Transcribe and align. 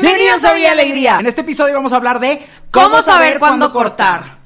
Bienvenidos 0.00 0.44
a 0.44 0.52
Vía 0.54 0.72
Alegría. 0.72 1.18
En 1.18 1.26
este 1.26 1.40
episodio 1.40 1.74
vamos 1.74 1.92
a 1.92 1.96
hablar 1.96 2.20
de 2.20 2.46
cómo, 2.70 3.02
saber 3.02 3.38
cuándo 3.38 3.72
cortar. 3.72 4.38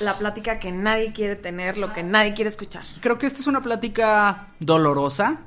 La 0.00 0.14
plática 0.14 0.58
que 0.58 0.72
nadie 0.72 1.12
quiere 1.12 1.36
tener, 1.36 1.76
lo 1.76 1.92
que 1.92 2.02
nadie 2.02 2.32
quiere 2.34 2.48
escuchar. 2.48 2.84
Creo 3.00 3.18
que 3.18 3.26
esta 3.26 3.40
es 3.40 3.46
una 3.46 3.60
plática 3.60 4.46
dolorosa. 4.60 5.38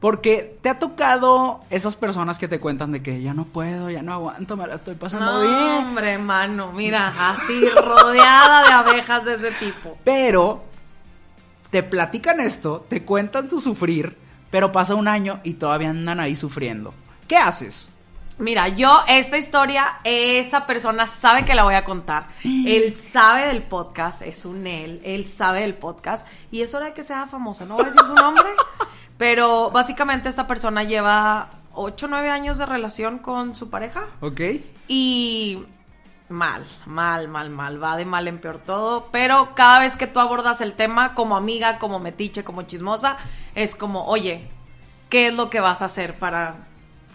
Porque 0.00 0.58
te 0.60 0.68
ha 0.68 0.78
tocado 0.78 1.60
esas 1.70 1.96
personas 1.96 2.38
que 2.38 2.48
te 2.48 2.60
cuentan 2.60 2.92
de 2.92 3.02
que 3.02 3.22
ya 3.22 3.32
no 3.32 3.46
puedo, 3.46 3.88
ya 3.88 4.02
no 4.02 4.12
aguanto, 4.12 4.54
me 4.54 4.66
la 4.66 4.74
estoy 4.74 4.94
pasando 4.94 5.24
No, 5.24 5.40
bien. 5.40 5.54
hombre, 5.86 6.18
mano, 6.18 6.70
mira, 6.72 7.14
así 7.30 7.66
rodeada 7.70 8.64
de 8.64 8.72
abejas 8.72 9.24
de 9.24 9.34
ese 9.36 9.52
tipo. 9.52 9.96
Pero 10.04 10.62
te 11.70 11.82
platican 11.82 12.40
esto, 12.40 12.84
te 12.90 13.04
cuentan 13.04 13.48
su 13.48 13.62
sufrir, 13.62 14.18
pero 14.50 14.70
pasa 14.70 14.94
un 14.94 15.08
año 15.08 15.40
y 15.44 15.54
todavía 15.54 15.88
andan 15.88 16.20
ahí 16.20 16.36
sufriendo. 16.36 16.92
¿Qué 17.26 17.38
haces? 17.38 17.88
Mira, 18.38 18.68
yo 18.68 19.00
esta 19.08 19.38
historia, 19.38 20.00
esa 20.04 20.66
persona 20.66 21.06
sabe 21.06 21.46
que 21.46 21.54
la 21.54 21.64
voy 21.64 21.74
a 21.74 21.84
contar. 21.84 22.28
Él 22.44 22.94
sabe 22.94 23.46
del 23.46 23.62
podcast, 23.62 24.20
es 24.20 24.44
un 24.44 24.66
él, 24.66 25.00
él 25.04 25.24
sabe 25.26 25.60
del 25.60 25.74
podcast 25.74 26.26
y 26.50 26.60
es 26.60 26.74
hora 26.74 26.86
de 26.86 26.92
que 26.92 27.02
sea 27.02 27.26
famoso. 27.26 27.64
No 27.64 27.76
voy 27.76 27.84
a 27.84 27.86
decir 27.86 28.02
su 28.02 28.14
nombre, 28.14 28.50
pero 29.16 29.70
básicamente 29.70 30.28
esta 30.28 30.46
persona 30.46 30.84
lleva 30.84 31.48
8 31.72 32.06
o 32.06 32.08
9 32.10 32.30
años 32.30 32.58
de 32.58 32.66
relación 32.66 33.18
con 33.18 33.56
su 33.56 33.70
pareja 33.70 34.06
¿Ok? 34.20 34.40
y 34.86 35.64
mal, 36.28 36.66
mal, 36.84 37.28
mal, 37.28 37.48
mal, 37.48 37.82
va 37.82 37.96
de 37.96 38.04
mal 38.04 38.28
en 38.28 38.38
peor 38.38 38.58
todo, 38.58 39.08
pero 39.12 39.54
cada 39.54 39.80
vez 39.80 39.96
que 39.96 40.06
tú 40.06 40.20
abordas 40.20 40.60
el 40.60 40.74
tema 40.74 41.14
como 41.14 41.36
amiga, 41.36 41.78
como 41.78 42.00
metiche, 42.00 42.44
como 42.44 42.62
chismosa, 42.62 43.16
es 43.54 43.76
como, 43.76 44.04
oye, 44.06 44.48
¿qué 45.08 45.28
es 45.28 45.34
lo 45.34 45.48
que 45.48 45.60
vas 45.60 45.80
a 45.80 45.86
hacer 45.86 46.18
para 46.18 46.65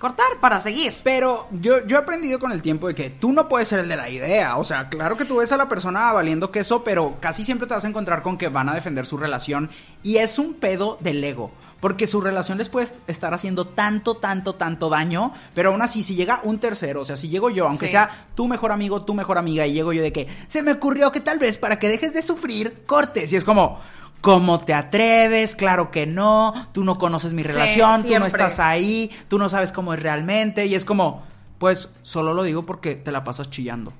cortar, 0.01 0.25
para 0.41 0.59
seguir? 0.59 0.97
Pero 1.03 1.47
yo, 1.51 1.85
yo 1.87 1.95
he 1.95 1.99
aprendido 1.99 2.39
con 2.39 2.51
el 2.51 2.61
tiempo 2.61 2.87
de 2.87 2.95
que 2.95 3.09
tú 3.11 3.31
no 3.31 3.47
puedes 3.47 3.67
ser 3.69 3.79
el 3.79 3.87
de 3.87 3.95
la 3.95 4.09
idea. 4.09 4.57
O 4.57 4.63
sea, 4.65 4.89
claro 4.89 5.15
que 5.15 5.23
tú 5.25 5.37
ves 5.37 5.51
a 5.53 5.57
la 5.57 5.69
persona 5.69 6.11
valiendo 6.11 6.51
queso, 6.51 6.83
pero 6.83 7.15
casi 7.21 7.43
siempre 7.45 7.67
te 7.67 7.73
vas 7.75 7.85
a 7.85 7.87
encontrar 7.87 8.21
con 8.23 8.37
que 8.37 8.49
van 8.49 8.67
a 8.67 8.73
defender 8.73 9.05
su 9.05 9.15
relación. 9.15 9.69
Y 10.03 10.17
es 10.17 10.39
un 10.39 10.55
pedo 10.55 10.97
del 10.99 11.23
ego. 11.23 11.51
Porque 11.79 12.05
su 12.05 12.21
relación 12.21 12.59
les 12.59 12.69
puede 12.69 12.87
estar 13.07 13.33
haciendo 13.33 13.65
tanto, 13.65 14.15
tanto, 14.15 14.53
tanto 14.53 14.89
daño. 14.89 15.33
Pero 15.55 15.69
aún 15.71 15.81
así, 15.81 16.03
si 16.03 16.13
llega 16.15 16.39
un 16.43 16.59
tercero, 16.59 17.01
o 17.01 17.05
sea, 17.05 17.17
si 17.17 17.29
llego 17.29 17.49
yo, 17.49 17.65
aunque 17.65 17.87
Sí. 17.87 17.93
sea 17.93 18.27
tu 18.35 18.47
mejor 18.47 18.71
amigo, 18.71 19.03
tu 19.03 19.15
mejor 19.15 19.37
amiga, 19.39 19.65
y 19.65 19.73
llego 19.73 19.91
yo 19.93 20.03
de 20.03 20.11
que 20.13 20.27
se 20.47 20.61
me 20.61 20.73
ocurrió 20.73 21.11
que 21.11 21.21
tal 21.21 21.39
vez 21.39 21.57
para 21.57 21.79
que 21.79 21.87
dejes 21.89 22.13
de 22.13 22.21
sufrir, 22.21 22.83
cortes. 22.85 23.31
Y 23.33 23.35
es 23.35 23.43
como. 23.43 23.79
¿Cómo 24.21 24.59
te 24.59 24.73
atreves? 24.73 25.55
Claro 25.55 25.91
que 25.91 26.05
no. 26.05 26.53
Tú 26.73 26.83
no 26.83 26.97
conoces 26.97 27.33
mi 27.33 27.41
Sí, 27.41 27.49
relación, 27.49 28.03
tú 28.03 28.19
no 28.19 28.25
estás 28.25 28.59
ahí, 28.59 29.11
tú 29.27 29.39
no 29.39 29.49
sabes 29.49 29.71
cómo 29.71 29.93
es 29.93 30.01
realmente. 30.01 30.67
Y 30.67 30.75
es 30.75 30.85
como, 30.85 31.23
pues 31.57 31.89
solo 32.03 32.33
lo 32.33 32.43
digo 32.43 32.65
porque 32.65 32.95
te 32.95 33.11
la 33.11 33.23
pasas 33.23 33.49
chillando. 33.49 33.93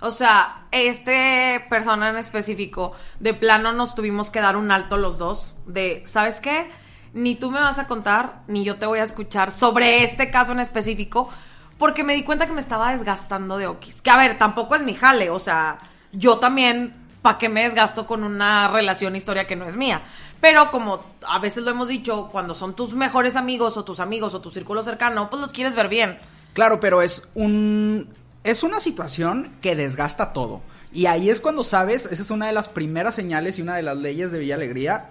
O 0.00 0.10
sea, 0.10 0.66
este 0.70 1.64
persona 1.70 2.10
en 2.10 2.16
específico, 2.16 2.92
de 3.20 3.32
plano 3.32 3.72
nos 3.72 3.94
tuvimos 3.94 4.28
que 4.28 4.40
dar 4.42 4.56
un 4.56 4.70
alto 4.70 4.98
los 4.98 5.16
dos, 5.16 5.56
de, 5.66 6.02
¿sabes 6.04 6.40
qué? 6.40 6.68
Ni 7.14 7.36
tú 7.36 7.50
me 7.50 7.60
vas 7.60 7.78
a 7.78 7.86
contar, 7.86 8.42
ni 8.46 8.64
yo 8.64 8.76
te 8.76 8.84
voy 8.84 8.98
a 8.98 9.04
escuchar 9.04 9.50
sobre 9.50 10.04
este 10.04 10.30
caso 10.30 10.52
en 10.52 10.60
específico, 10.60 11.30
porque 11.78 12.04
me 12.04 12.14
di 12.14 12.22
cuenta 12.22 12.46
que 12.46 12.52
me 12.52 12.60
estaba 12.60 12.92
desgastando 12.92 13.56
de 13.56 13.66
Okis. 13.66 14.02
Que 14.02 14.10
a 14.10 14.16
ver, 14.18 14.36
tampoco 14.36 14.74
es 14.74 14.82
mi 14.82 14.94
jale, 14.94 15.30
o 15.30 15.38
sea, 15.38 15.78
yo 16.12 16.38
también, 16.38 17.03
¿para 17.24 17.38
qué 17.38 17.48
me 17.48 17.62
desgasto 17.62 18.06
con 18.06 18.22
una 18.22 18.68
relación, 18.68 19.16
historia 19.16 19.46
que 19.46 19.56
no 19.56 19.66
es 19.66 19.76
mía? 19.76 20.02
Pero 20.42 20.70
como 20.70 21.02
a 21.26 21.38
veces 21.38 21.64
lo 21.64 21.70
hemos 21.70 21.88
dicho, 21.88 22.28
cuando 22.30 22.52
son 22.52 22.76
tus 22.76 22.92
mejores 22.94 23.34
amigos 23.34 23.78
o 23.78 23.84
tus 23.84 23.98
amigos 23.98 24.34
o 24.34 24.42
tu 24.42 24.50
círculo 24.50 24.82
cercano, 24.82 25.30
pues 25.30 25.40
los 25.40 25.50
quieres 25.50 25.74
ver 25.74 25.88
bien. 25.88 26.18
Claro, 26.52 26.80
pero 26.80 27.00
es 27.00 27.26
un. 27.34 28.10
Es 28.42 28.62
una 28.62 28.78
situación 28.78 29.54
que 29.62 29.74
desgasta 29.74 30.34
todo. 30.34 30.60
Y 30.92 31.06
ahí 31.06 31.30
es 31.30 31.40
cuando 31.40 31.62
sabes, 31.62 32.04
esa 32.04 32.20
es 32.20 32.30
una 32.30 32.46
de 32.46 32.52
las 32.52 32.68
primeras 32.68 33.14
señales 33.14 33.58
y 33.58 33.62
una 33.62 33.74
de 33.74 33.82
las 33.82 33.96
leyes 33.96 34.30
de 34.30 34.40
Villa 34.40 34.56
Alegría. 34.56 35.08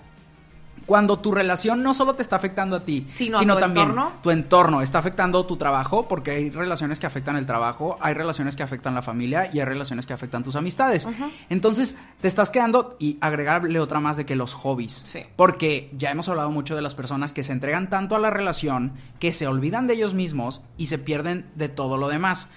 Cuando 0.85 1.19
tu 1.19 1.31
relación 1.31 1.81
no 1.81 1.93
solo 1.93 2.13
te 2.15 2.21
está 2.21 2.35
afectando 2.35 2.75
a 2.75 2.81
ti, 2.81 3.05
Sino 3.07 3.37
a 3.37 3.39
sino 3.39 3.53
tu 3.55 3.59
también 3.61 3.89
entorno. 3.89 4.11
tu 4.21 4.31
entorno 4.31 4.81
está 4.81 4.99
afectando 4.99 5.45
tu 5.45 5.55
trabajo, 5.57 6.07
porque 6.07 6.31
hay 6.31 6.49
relaciones 6.49 6.99
que 6.99 7.05
afectan 7.07 7.37
el 7.37 7.45
trabajo, 7.45 7.97
hay 8.01 8.13
relaciones 8.13 8.55
que 8.55 8.63
afectan 8.63 8.93
la 8.93 9.01
familia 9.01 9.49
y 9.53 9.59
hay 9.59 9.65
relaciones 9.65 10.05
que 10.05 10.13
afectan 10.13 10.43
tus 10.43 10.55
amistades. 10.55 11.07
Entonces, 11.49 11.95
te 12.21 12.27
estás 12.27 12.49
quedando 12.49 12.95
y 12.99 13.17
agregarle 13.21 13.79
otra 13.79 13.99
más 13.99 14.17
de 14.17 14.25
que 14.25 14.35
los 14.35 14.53
hobbies. 14.53 15.03
Sí. 15.05 15.21
Porque 15.35 15.89
ya 15.97 16.11
hemos 16.11 16.27
hablado 16.29 16.51
mucho 16.51 16.75
de 16.75 16.81
las 16.81 16.95
personas 16.95 17.33
que 17.33 17.43
se 17.43 17.53
entregan 17.53 17.89
tanto 17.89 18.15
a 18.15 18.19
la 18.19 18.29
relación 18.29 18.93
que 19.19 19.31
se 19.31 19.47
olvidan 19.47 19.87
de 19.87 19.93
ellos 19.93 20.13
mismos 20.13 20.61
y 20.77 20.87
se 20.87 20.97
pierden 20.97 21.49
de 21.55 21.69
todo 21.69 21.97
lo 21.97 22.07
demás. 22.09 22.47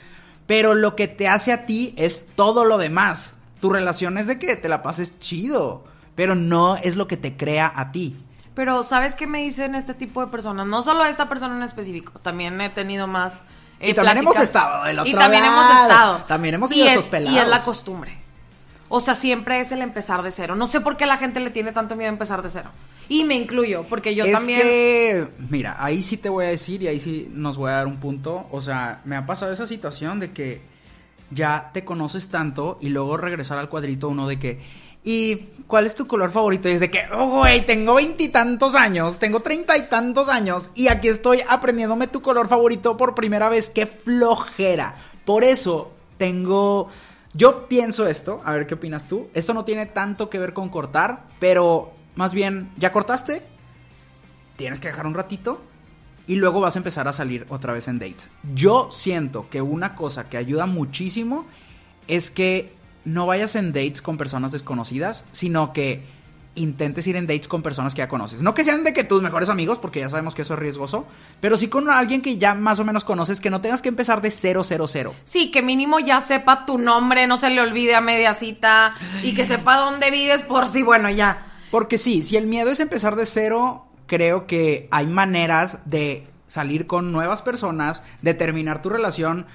Pero 0.47 0.75
lo 0.75 0.95
que 0.97 1.09
te 1.09 1.29
hace 1.29 1.53
a 1.53 1.67
ti 1.67 1.95
es 1.97 2.27
todo 2.37 2.65
lo 2.65 2.79
demás. 2.79 3.35
Tu 3.61 3.71
relación 3.71 4.19
es 4.19 4.27
de 4.27 4.39
que 4.39 4.55
te 4.57 4.69
la 4.69 4.83
pases 4.83 5.19
chido, 5.19 5.85
pero 6.17 6.35
no 6.35 6.77
es 6.77 6.97
lo 6.97 7.07
que 7.07 7.17
te 7.17 7.37
crea 7.37 7.73
a 7.77 7.93
ti. 7.93 8.17
Pero, 8.55 8.83
¿sabes 8.83 9.15
qué 9.15 9.27
me 9.29 9.43
dicen 9.43 9.75
este 9.75 9.95
tipo 9.95 10.21
de 10.25 10.29
personas? 10.33 10.67
No 10.67 10.83
solo 10.83 11.05
esta 11.05 11.29
persona 11.29 11.55
en 11.57 11.63
específico, 11.63 12.19
también 12.21 12.61
he 12.61 12.71
tenido 12.71 13.07
más. 13.07 13.43
eh, 13.79 13.91
Y 13.91 13.95
también 13.95 14.19
hemos 14.19 14.37
estado 14.39 14.85
del 14.85 14.97
Y 14.97 15.01
otro 15.01 15.19
también 15.19 15.43
lado. 15.45 15.55
hemos 15.61 15.83
estado. 15.83 16.25
También 16.27 16.55
hemos 16.55 16.71
y 16.73 16.75
sido 16.75 16.87
es, 16.87 16.93
esos 16.95 17.05
pelados. 17.07 17.37
Y 17.37 17.39
es 17.41 17.47
la 17.49 17.63
costumbre. 17.63 18.17
O 18.89 19.01
sea, 19.01 19.15
siempre 19.15 19.61
es 19.61 19.73
el 19.73 19.83
empezar 19.83 20.23
de 20.23 20.31
cero. 20.31 20.55
No 20.57 20.67
sé 20.67 20.81
por 20.81 20.97
qué 20.97 21.07
la 21.07 21.17
gente 21.19 21.41
le 21.41 21.51
tiene 21.51 21.73
tanto 21.73 21.97
miedo 21.97 22.09
a 22.09 22.13
empezar 22.13 22.41
de 22.43 22.49
cero. 22.49 22.71
Y 23.09 23.25
me 23.25 23.35
incluyo, 23.35 23.85
porque 23.89 24.15
yo 24.15 24.25
es 24.25 24.33
también. 24.33 24.63
que, 24.63 25.29
mira, 25.51 25.77
ahí 25.79 26.03
sí 26.03 26.17
te 26.17 26.29
voy 26.29 26.47
a 26.47 26.49
decir 26.49 26.83
y 26.83 26.89
ahí 26.89 26.99
sí 26.99 27.29
nos 27.33 27.57
voy 27.59 27.71
a 27.71 27.75
dar 27.75 27.87
un 27.87 27.99
punto. 27.99 28.47
O 28.51 28.61
sea, 28.61 29.01
me 29.05 29.17
ha 29.17 29.27
pasado 29.27 29.53
esa 29.53 29.67
situación 29.67 30.19
de 30.21 30.33
que 30.33 30.63
ya 31.31 31.71
te 31.75 31.85
conoces 31.85 32.29
tanto 32.31 32.79
y 32.81 32.89
luego 32.89 33.17
regresar 33.17 33.59
al 33.59 33.69
cuadrito 33.69 34.09
uno 34.09 34.29
de 34.29 34.39
que, 34.39 34.61
¿y 35.07 35.37
cuál 35.67 35.87
es 35.87 35.95
tu 35.95 36.07
color 36.07 36.31
favorito? 36.31 36.69
Y 36.69 36.73
es 36.73 36.81
de 36.81 36.91
que, 36.91 37.05
oh, 37.11 37.29
güey, 37.29 37.65
tengo 37.65 37.95
veintitantos 37.95 38.75
años, 38.75 39.19
tengo 39.19 39.41
treinta 39.41 39.79
y 39.79 39.89
tantos 39.89 40.29
años 40.29 40.69
y 40.75 40.89
aquí 40.89 41.09
estoy 41.09 41.41
aprendiéndome 41.49 42.09
tu 42.09 42.21
color 42.21 42.49
favorito 42.49 42.99
por 42.99 43.15
primera 43.15 43.49
vez. 43.49 43.71
¡Qué 43.71 43.87
flojera! 43.87 44.97
Por 45.25 45.45
eso 45.45 45.93
tengo... 46.19 46.91
Yo 47.33 47.69
pienso 47.69 48.07
esto, 48.07 48.43
a 48.45 48.53
ver 48.53 48.67
qué 48.67 48.75
opinas 48.75 49.09
tú. 49.09 49.29
Esto 49.33 49.55
no 49.55 49.65
tiene 49.65 49.87
tanto 49.87 50.29
que 50.29 50.39
ver 50.39 50.53
con 50.53 50.69
cortar, 50.69 51.25
pero 51.39 51.93
más 52.15 52.35
bien, 52.35 52.71
¿ya 52.77 52.93
cortaste? 52.93 53.43
tienes 54.57 54.81
que 54.81 54.89
dejar 54.89 55.07
un 55.07 55.15
ratito 55.15 55.61
y 56.27 56.37
luego 56.37 56.61
vas 56.61 56.75
a 56.75 56.81
empezar 56.81 57.07
a 57.07 57.13
salir 57.13 57.47
otra 57.51 57.73
vez 57.73 57.87
en 57.89 57.99
dates. 57.99 58.31
Yo 58.55 58.89
siento 58.91 59.49
que 59.49 59.63
una 59.63 59.95
cosa 59.95 60.29
que 60.29 60.37
ayuda 60.37 60.67
muchísimo 60.67 61.47
es 62.09 62.31
que 62.31 62.75
no 63.07 63.25
vayas 63.25 63.57
en 63.57 63.73
dates 63.73 64.03
con 64.03 64.19
personas 64.19 64.53
desconocidas, 64.53 65.25
sino 65.33 65.73
que 65.73 66.05
intentes 66.57 67.07
ir 67.07 67.17
en 67.17 67.27
dates 67.27 67.49
con 67.49 67.63
personas 67.63 67.95
que 67.95 68.01
ya 68.01 68.09
conoces. 68.09 68.43
No 68.43 68.55
que 68.55 68.65
sean 68.65 68.83
de 68.83 68.93
que 68.93 69.05
tus 69.05 69.23
mejores 69.23 69.49
amigos, 69.49 69.79
porque 69.79 70.01
ya 70.01 70.11
sabemos 70.11 70.35
que 70.35 70.43
eso 70.43 70.55
es 70.55 70.59
riesgoso, 70.59 71.07
pero 71.41 71.57
sí 71.57 71.69
con 71.69 71.89
alguien 71.89 72.21
que 72.21 72.39
ya 72.39 72.55
más 72.55 72.81
o 72.81 72.85
menos 72.85 73.05
conoces, 73.05 73.41
que 73.41 73.51
no 73.51 73.61
tengas 73.61 73.83
que 73.83 73.89
empezar 73.89 74.21
de 74.21 74.31
cero, 74.31 74.65
cero, 74.65 74.87
cero. 74.89 75.15
Sí, 75.25 75.51
que 75.51 75.63
mínimo 75.63 76.01
ya 76.01 76.21
sepa 76.21 76.67
tu 76.67 76.79
nombre, 76.79 77.27
no 77.27 77.37
se 77.37 77.51
le 77.51 77.61
olvide 77.61 77.95
a 77.95 78.01
media 78.01 78.35
cita. 78.35 78.95
Y 79.23 79.35
que 79.35 79.45
sepa 79.45 79.77
dónde 79.77 80.11
vives 80.11 80.43
por 80.43 80.67
si, 80.67 80.83
bueno, 80.83 81.09
ya. 81.11 81.47
Porque 81.71 81.99
sí, 81.99 82.23
si 82.23 82.37
el 82.37 82.47
miedo 82.47 82.71
es 82.71 82.81
empezar 82.81 83.17
de 83.17 83.27
cero, 83.27 83.87
creo 84.07 84.47
que 84.47 84.89
hay 84.91 85.07
maneras 85.07 85.81
de 85.85 86.27
salir 86.47 86.87
con 86.87 87.13
nuevas 87.13 87.43
personas, 87.43 88.03
de 88.23 88.35
terminar 88.35 88.83
tu 88.83 88.89
relación, 88.89 89.47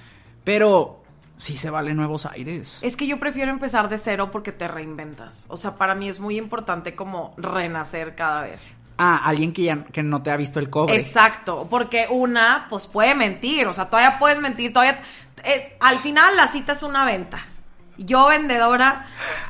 pero 0.43 1.00
sí 1.41 1.57
se 1.57 1.69
vale 1.69 1.93
nuevos 1.93 2.25
aires. 2.25 2.77
Es 2.81 2.95
que 2.95 3.07
yo 3.07 3.19
prefiero 3.19 3.51
empezar 3.51 3.89
de 3.89 3.97
cero 3.97 4.29
porque 4.31 4.51
te 4.51 4.67
reinventas. 4.67 5.45
O 5.49 5.57
sea, 5.57 5.75
para 5.75 5.95
mí 5.95 6.07
es 6.07 6.19
muy 6.19 6.37
importante 6.37 6.95
como 6.95 7.33
renacer 7.37 8.15
cada 8.15 8.41
vez. 8.43 8.77
Ah, 8.97 9.19
alguien 9.25 9.51
que 9.51 9.63
ya 9.63 9.83
que 9.83 10.03
no 10.03 10.21
te 10.21 10.29
ha 10.31 10.37
visto 10.37 10.59
el 10.59 10.69
cobre. 10.69 10.95
Exacto, 10.95 11.67
porque 11.69 12.05
una, 12.09 12.67
pues 12.69 12.85
puede 12.87 13.15
mentir, 13.15 13.65
o 13.67 13.73
sea, 13.73 13.85
todavía 13.85 14.19
puedes 14.19 14.39
mentir, 14.39 14.71
todavía... 14.71 15.01
eh, 15.43 15.75
al 15.79 15.97
final 15.99 16.37
la 16.37 16.47
cita 16.47 16.73
es 16.73 16.83
una 16.83 17.03
venta. 17.03 17.39
Yo 17.97 18.27
vendedora, 18.27 19.07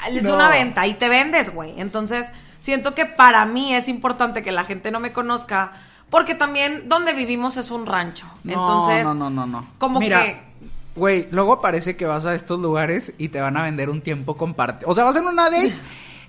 es 0.10 0.24
No. 0.24 0.34
una 0.36 0.50
venta 0.50 0.88
y 0.88 0.94
te 0.96 1.10
vendes, 1.10 1.54
güey. 1.54 1.74
Entonces, 1.80 2.28
siento 2.60 2.96
que 2.96 3.06
para 3.06 3.46
mí 3.46 3.76
es 3.76 3.88
importante 3.90 4.42
que 4.42 4.52
la 4.52 4.64
gente 4.64 4.92
no 4.92 5.00
me 5.00 5.12
conozca 5.14 5.74
Porque 6.10 6.36
también 6.36 6.90
donde 6.90 7.14
vivimos 7.14 7.56
es 7.58 7.72
un 7.72 7.86
rancho. 7.86 8.26
No, 8.44 8.52
Entonces, 8.54 9.04
no, 9.06 9.14
no, 9.14 9.30
no, 9.30 9.46
no. 9.48 9.66
como 9.78 10.00
Mira, 10.02 10.24
que 10.24 10.42
Güey, 10.96 11.28
luego 11.32 11.62
parece 11.62 11.96
que 11.96 12.06
vas 12.06 12.26
a 12.26 12.36
estos 12.36 12.60
lugares 12.60 13.14
y 13.18 13.30
te 13.30 13.40
van 13.40 13.56
a 13.58 13.64
vender 13.64 13.90
un 13.90 14.02
tiempo 14.02 14.36
compartido. 14.36 14.90
O 14.90 14.94
sea, 14.94 15.04
vas 15.06 15.16
en 15.16 15.26
una 15.26 15.44
date 15.50 15.74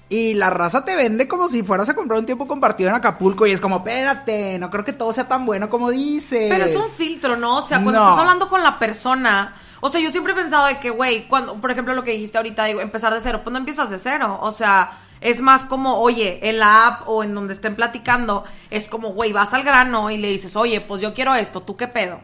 y 0.09 0.35
la 0.35 0.51
raza 0.51 0.85
te 0.85 0.95
vende 0.95 1.27
como 1.27 1.49
si 1.49 1.63
fueras 1.63 1.89
a 1.89 1.95
comprar 1.95 2.21
un 2.21 2.27
tiempo 2.27 2.47
compartido 2.47 2.89
en 2.91 2.95
Acapulco 2.95 3.47
y 3.47 3.51
es 3.53 3.61
como, 3.61 3.79
espérate, 3.79 4.59
no 4.59 4.71
creo 4.71 4.85
que 4.85 4.93
todo 4.93 5.13
sea 5.13 5.27
tan 5.27 5.45
bueno 5.47 5.69
como 5.69 5.91
dices. 5.91 6.49
Pero 6.49 6.65
es 6.65 6.77
un 6.77 6.85
filtro, 6.85 7.37
¿no? 7.37 7.57
O 7.59 7.63
sea, 7.63 7.83
cuando 7.83 8.01
No. 8.01 8.07
estás 8.09 8.21
hablando 8.21 8.49
con 8.49 8.63
la 8.63 8.79
persona. 8.79 9.55
O 9.81 9.89
sea, 9.89 10.01
yo 10.01 10.11
siempre 10.13 10.33
he 10.33 10.37
pensado 10.37 10.67
de 10.67 10.79
que, 10.79 10.91
güey, 10.91 11.27
cuando, 11.27 11.55
por 11.61 11.71
ejemplo, 11.73 11.93
lo 11.95 12.05
que 12.05 12.13
dijiste 12.13 12.39
ahorita, 12.39 12.67
digo, 12.67 12.81
empezar 12.81 13.13
de 13.13 13.21
cero, 13.21 13.41
pues 13.43 13.53
no 13.53 13.59
empiezas 13.59 13.91
de 13.91 13.99
cero. 13.99 14.39
O 14.43 14.53
sea, 14.53 14.93
es 15.21 15.41
más 15.41 15.65
como, 15.65 15.99
oye, 15.99 16.39
en 16.49 16.61
la 16.61 16.87
app 16.87 17.09
o 17.09 17.25
en 17.25 17.35
donde 17.35 17.53
estén 17.55 17.75
platicando, 17.75 18.45
es 18.71 18.89
como, 18.89 19.09
güey, 19.13 19.33
vas 19.33 19.53
al 19.55 19.65
grano 19.65 20.09
y 20.11 20.19
le 20.19 20.29
dices, 20.29 20.55
oye, 20.55 20.81
pues 20.83 21.03
yo 21.03 21.15
quiero 21.15 21.35
esto, 21.35 21.63
¿tú 21.63 21.77
qué 21.77 21.89
pedo? 21.89 22.21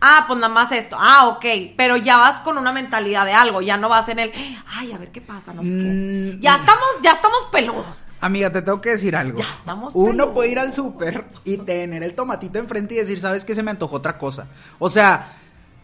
Ah, 0.00 0.24
pues 0.26 0.38
nada 0.40 0.52
más 0.52 0.70
esto. 0.72 0.96
Ah, 0.98 1.28
ok. 1.28 1.44
Pero 1.76 1.96
ya 1.96 2.16
vas 2.16 2.40
con 2.40 2.56
una 2.58 2.72
mentalidad 2.72 3.24
de 3.24 3.32
algo. 3.32 3.60
Ya 3.62 3.76
no 3.76 3.88
vas 3.88 4.08
en 4.08 4.18
el, 4.20 4.32
ay, 4.76 4.92
a 4.92 4.98
ver 4.98 5.10
qué 5.10 5.20
pasa, 5.20 5.52
no 5.52 5.64
sé 5.64 5.70
Mm, 5.72 5.78
qué. 5.80 6.36
Ya 6.40 6.56
estamos, 6.56 6.84
ya 7.02 7.12
estamos 7.12 7.38
peludos. 7.50 8.06
Amiga, 8.20 8.50
te 8.52 8.62
tengo 8.62 8.80
que 8.80 8.90
decir 8.90 9.16
algo. 9.16 9.38
Ya 9.38 9.44
estamos 9.58 9.94
Uno 9.94 10.10
peludos. 10.10 10.34
puede 10.34 10.50
ir 10.50 10.58
al 10.58 10.72
súper 10.72 11.24
y 11.44 11.56
tener 11.58 12.02
el 12.02 12.14
tomatito 12.14 12.58
enfrente 12.58 12.94
y 12.94 12.98
decir, 12.98 13.20
¿sabes 13.20 13.44
qué? 13.44 13.54
Se 13.54 13.62
me 13.62 13.70
antojó 13.72 13.96
otra 13.96 14.18
cosa. 14.18 14.46
O 14.78 14.88
sea, 14.88 15.32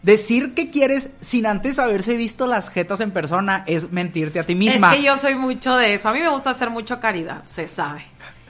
decir 0.01 0.53
que 0.53 0.69
quieres 0.69 1.09
sin 1.21 1.45
antes 1.47 1.79
haberse 1.79 2.15
visto 2.15 2.47
las 2.47 2.69
jetas 2.69 3.01
en 3.01 3.11
persona 3.11 3.63
es 3.67 3.91
mentirte 3.91 4.39
a 4.39 4.43
ti 4.43 4.55
misma. 4.55 4.91
Es 4.91 4.97
que 4.99 5.03
yo 5.03 5.17
soy 5.17 5.35
mucho 5.35 5.75
de 5.77 5.93
eso. 5.95 6.09
A 6.09 6.13
mí 6.13 6.19
me 6.19 6.29
gusta 6.29 6.51
hacer 6.51 6.69
mucho 6.69 6.99
caridad, 6.99 7.43
se 7.45 7.67
sabe. 7.67 8.05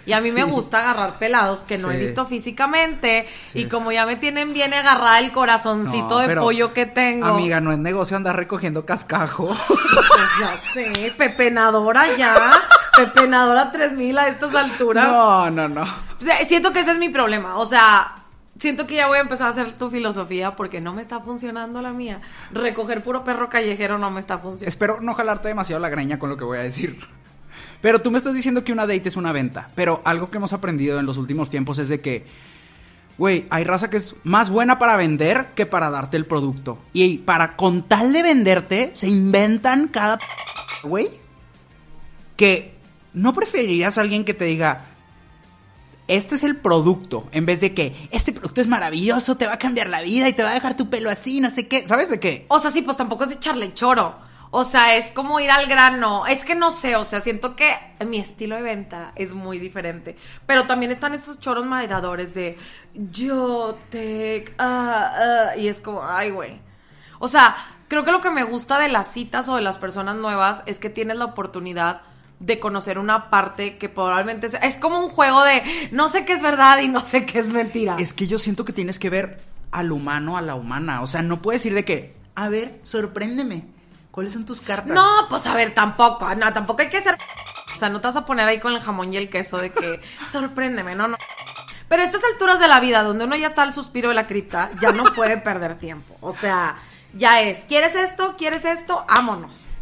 Y 0.05 0.13
a 0.13 0.21
mí 0.21 0.31
me 0.31 0.43
gusta 0.43 0.79
agarrar 0.79 1.17
pelados 1.17 1.63
que 1.63 1.77
no 1.77 1.91
he 1.91 1.97
visto 1.97 2.25
físicamente. 2.25 3.27
Sí. 3.31 3.61
Y 3.61 3.65
como 3.65 3.91
ya 3.91 4.05
me 4.05 4.15
tienen 4.15 4.53
bien 4.53 4.73
agarrada 4.73 5.19
el 5.19 5.31
corazoncito 5.31 6.21
No, 6.21 6.27
de 6.27 6.35
pollo 6.35 6.73
que 6.73 6.85
tengo. 6.85 7.25
Amiga, 7.25 7.59
no 7.59 7.71
es 7.71 7.79
negocio 7.79 8.15
andar 8.15 8.35
recogiendo 8.35 8.85
cascajo. 8.85 9.55
Pues 9.67 10.29
ya 10.39 10.57
sé, 10.73 11.13
pepenadora 11.17 12.03
ya. 12.17 12.35
pepenadora 12.95 13.71
3000 13.71 14.17
a 14.19 14.27
estas 14.27 14.53
alturas. 14.55 15.07
no, 15.07 15.49
no, 15.49 15.67
no. 15.67 15.85
Siento 16.47 16.71
que 16.71 16.81
ese 16.81 16.91
es 16.91 16.97
mi 16.99 17.09
problema. 17.09 17.57
O 17.57 17.65
sea, 17.65 18.15
siento 18.59 18.85
que 18.87 18.95
ya 18.95 19.07
voy 19.07 19.17
a 19.17 19.21
empezar 19.21 19.47
a 19.47 19.49
hacer 19.51 19.73
tu 19.73 19.89
filosofía 19.89 20.55
porque 20.55 20.81
no 20.81 20.93
me 20.93 21.01
está 21.01 21.19
funcionando 21.19 21.81
la 21.81 21.91
mía. 21.91 22.21
Recoger 22.51 23.03
puro 23.03 23.23
perro 23.23 23.49
callejero 23.49 23.97
no 23.97 24.11
me 24.11 24.19
está 24.19 24.37
funcionando. 24.37 24.69
Espero 24.69 25.01
no 25.01 25.13
jalarte 25.13 25.47
demasiado 25.47 25.81
la 25.81 25.89
greña 25.89 26.19
con 26.19 26.29
lo 26.29 26.37
que 26.37 26.43
voy 26.43 26.57
a 26.57 26.61
decir. 26.61 26.99
Pero 27.85 28.01
tú 28.01 28.09
me 28.09 28.17
estás 28.17 28.33
diciendo 28.33 28.63
que 28.63 28.71
una 28.73 28.87
date 28.87 29.09
es 29.09 29.15
una 29.15 29.31
venta. 29.31 29.69
Pero 29.75 30.01
algo 30.05 30.31
que 30.31 30.37
hemos 30.37 30.53
aprendido 30.53 30.99
en 30.99 31.05
los 31.05 31.17
últimos 31.17 31.51
tiempos 31.51 31.77
es 31.77 31.87
de 31.87 32.01
que, 32.01 32.25
güey, 33.19 33.45
hay 33.51 33.63
raza 33.63 33.91
que 33.91 33.97
es 33.97 34.15
más 34.23 34.49
buena 34.49 34.79
para 34.79 34.97
vender 34.97 35.49
que 35.53 35.67
para 35.67 35.91
darte 35.91 36.17
el 36.17 36.25
producto. 36.25 36.79
Y 36.93 37.19
para 37.19 37.55
con 37.55 37.83
tal 37.83 38.11
de 38.11 38.23
venderte, 38.23 38.89
se 38.95 39.07
inventan 39.07 39.87
cada... 39.89 40.17
Güey, 40.81 41.11
que 42.35 42.73
no 43.13 43.33
preferirías 43.33 43.99
a 43.99 44.01
alguien 44.01 44.25
que 44.25 44.33
te 44.33 44.45
diga, 44.45 44.85
este 46.07 46.33
es 46.33 46.43
el 46.43 46.55
producto, 46.55 47.27
en 47.33 47.45
vez 47.45 47.61
de 47.61 47.75
que 47.75 47.95
este 48.09 48.33
producto 48.33 48.61
es 48.61 48.67
maravilloso, 48.67 49.37
te 49.37 49.45
va 49.45 49.53
a 49.53 49.59
cambiar 49.59 49.89
la 49.89 50.01
vida 50.01 50.27
y 50.27 50.33
te 50.33 50.41
va 50.41 50.49
a 50.49 50.55
dejar 50.55 50.75
tu 50.75 50.89
pelo 50.89 51.11
así, 51.11 51.39
no 51.39 51.51
sé 51.51 51.67
qué. 51.67 51.87
¿Sabes 51.87 52.09
de 52.09 52.19
qué? 52.19 52.47
O 52.47 52.59
sea, 52.59 52.71
sí, 52.71 52.81
pues 52.81 52.97
tampoco 52.97 53.25
es 53.25 53.31
echarle 53.33 53.75
choro. 53.75 54.15
O 54.57 54.63
sea, 54.63 54.95
es 54.95 55.11
como 55.11 55.39
ir 55.41 55.51
al 55.51 55.65
grano. 55.67 56.25
Es 56.27 56.45
que 56.45 56.55
no 56.55 56.71
sé, 56.71 56.95
o 56.95 57.03
sea, 57.03 57.19
siento 57.19 57.55
que 57.57 57.73
mi 58.07 58.19
estilo 58.19 58.55
de 58.55 58.61
venta 58.61 59.11
es 59.15 59.33
muy 59.33 59.59
diferente. 59.59 60.15
Pero 60.45 60.65
también 60.65 60.91
están 60.93 61.13
estos 61.13 61.39
choros 61.41 61.65
moderadores 61.65 62.33
de 62.33 62.57
yo 62.93 63.77
te. 63.89 64.45
ah, 64.57 65.49
ah", 65.51 65.57
y 65.57 65.67
es 65.67 65.81
como, 65.81 66.03
ay, 66.03 66.31
güey. 66.31 66.61
O 67.19 67.27
sea, 67.27 67.55
creo 67.89 68.05
que 68.05 68.11
lo 68.13 68.21
que 68.21 68.29
me 68.29 68.43
gusta 68.43 68.79
de 68.79 68.87
las 68.87 69.11
citas 69.11 69.49
o 69.49 69.55
de 69.55 69.61
las 69.61 69.77
personas 69.77 70.15
nuevas 70.15 70.63
es 70.65 70.79
que 70.79 70.89
tienes 70.89 71.17
la 71.17 71.25
oportunidad 71.25 72.01
de 72.39 72.59
conocer 72.59 72.97
una 72.97 73.29
parte 73.29 73.77
que 73.77 73.89
probablemente 73.89 74.49
sea- 74.49 74.59
es 74.61 74.77
como 74.77 74.99
un 74.99 75.09
juego 75.09 75.43
de 75.43 75.63
no 75.91 76.09
sé 76.09 76.25
qué 76.25 76.33
es 76.33 76.41
verdad 76.41 76.79
y 76.79 76.87
no 76.87 76.99
sé 77.03 77.25
qué 77.25 77.39
es 77.39 77.49
mentira. 77.49 77.95
Es 77.99 78.13
que 78.13 78.27
yo 78.27 78.37
siento 78.37 78.63
que 78.65 78.73
tienes 78.73 78.99
que 78.99 79.09
ver 79.09 79.41
al 79.71 79.91
humano 79.91 80.37
a 80.37 80.41
la 80.41 80.55
humana. 80.55 81.01
O 81.01 81.07
sea, 81.07 81.21
no 81.21 81.41
puedes 81.41 81.65
ir 81.65 81.73
de 81.73 81.83
que, 81.85 82.13
a 82.35 82.47
ver, 82.49 82.79
sorpréndeme. 82.83 83.74
¿Cuáles 84.15 84.31
son 84.31 84.45
tus 84.45 84.61
cartas? 84.61 84.95
No, 84.95 85.27
pues 85.29 85.45
a 85.45 85.53
ver, 85.53 85.73
tampoco, 85.73 86.33
no, 86.35 86.53
tampoco 86.53 86.81
hay 86.81 86.87
que 86.87 87.01
ser... 87.01 87.17
O 87.73 87.77
sea, 87.77 87.89
no 87.89 87.99
te 87.99 88.07
vas 88.07 88.15
a 88.15 88.25
poner 88.25 88.47
ahí 88.47 88.59
con 88.61 88.71
el 88.71 88.79
jamón 88.79 89.11
y 89.11 89.17
el 89.17 89.29
queso 89.29 89.57
de 89.57 89.73
que 89.73 89.99
sorpréndeme, 90.29 90.95
no, 90.95 91.09
no. 91.09 91.17
Pero 91.89 92.01
a 92.01 92.05
estas 92.05 92.23
alturas 92.23 92.61
de 92.61 92.69
la 92.69 92.79
vida, 92.79 93.03
donde 93.03 93.25
uno 93.25 93.35
ya 93.35 93.47
está 93.47 93.63
al 93.63 93.73
suspiro 93.73 94.07
de 94.07 94.15
la 94.15 94.25
cripta, 94.25 94.71
ya 94.79 94.93
no 94.93 95.03
puede 95.15 95.35
perder 95.35 95.77
tiempo. 95.77 96.15
O 96.21 96.31
sea, 96.31 96.77
ya 97.13 97.41
es, 97.41 97.65
¿quieres 97.65 97.93
esto? 97.93 98.35
¿Quieres 98.37 98.63
esto? 98.63 99.05
Vámonos. 99.09 99.73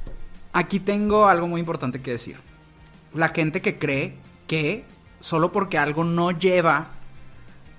Aquí 0.51 0.79
tengo 0.79 1.27
algo 1.27 1.45
muy 1.45 1.59
importante 1.59 2.01
que 2.01 2.09
decir. 2.09 2.39
La 3.13 3.29
gente 3.29 3.61
que 3.61 3.77
cree 3.77 4.17
que 4.47 4.83
solo 5.19 5.51
porque 5.51 5.77
algo 5.77 6.03
no 6.03 6.31
lleva 6.31 6.87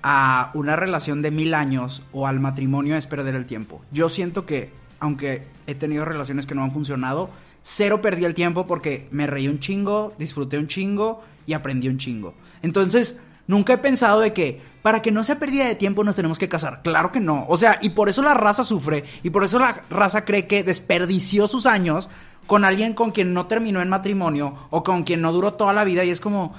a 0.03 0.51
una 0.53 0.77
relación 0.77 1.21
de 1.21 1.31
mil 1.31 1.53
años 1.53 2.01
o 2.13 2.27
al 2.27 2.39
matrimonio 2.39 2.95
es 2.95 3.07
perder 3.07 3.35
el 3.35 3.45
tiempo. 3.45 3.83
Yo 3.91 4.07
siento 4.07 4.45
que, 4.45 4.71
aunque 5.05 5.43
he 5.67 5.75
tenido 5.75 6.05
relaciones 6.05 6.45
que 6.45 6.55
no 6.55 6.63
han 6.63 6.71
funcionado, 6.71 7.29
cero 7.63 8.01
perdí 8.01 8.25
el 8.25 8.33
tiempo 8.33 8.67
porque 8.67 9.07
me 9.11 9.27
reí 9.27 9.47
un 9.47 9.59
chingo, 9.59 10.13
disfruté 10.19 10.57
un 10.57 10.67
chingo 10.67 11.23
y 11.47 11.53
aprendí 11.53 11.87
un 11.87 11.97
chingo. 11.97 12.33
Entonces, 12.61 13.19
nunca 13.47 13.73
he 13.73 13.77
pensado 13.77 14.19
de 14.19 14.33
que 14.33 14.61
para 14.81 15.01
que 15.01 15.11
no 15.11 15.23
sea 15.23 15.39
pérdida 15.39 15.65
de 15.65 15.75
tiempo 15.75 16.03
nos 16.03 16.15
tenemos 16.15 16.37
que 16.37 16.49
casar. 16.49 16.81
Claro 16.83 17.11
que 17.11 17.19
no. 17.19 17.45
O 17.47 17.57
sea, 17.57 17.79
y 17.81 17.89
por 17.89 18.09
eso 18.09 18.21
la 18.21 18.33
raza 18.33 18.63
sufre 18.63 19.03
y 19.23 19.29
por 19.29 19.43
eso 19.43 19.57
la 19.57 19.81
raza 19.89 20.25
cree 20.25 20.47
que 20.47 20.63
desperdició 20.63 21.47
sus 21.47 21.65
años 21.65 22.09
con 22.45 22.63
alguien 22.63 22.93
con 22.93 23.11
quien 23.11 23.33
no 23.33 23.47
terminó 23.47 23.81
en 23.81 23.89
matrimonio 23.89 24.67
o 24.69 24.83
con 24.83 25.03
quien 25.03 25.21
no 25.21 25.31
duró 25.31 25.53
toda 25.53 25.73
la 25.73 25.83
vida 25.83 26.03
y 26.03 26.11
es 26.11 26.19
como, 26.19 26.53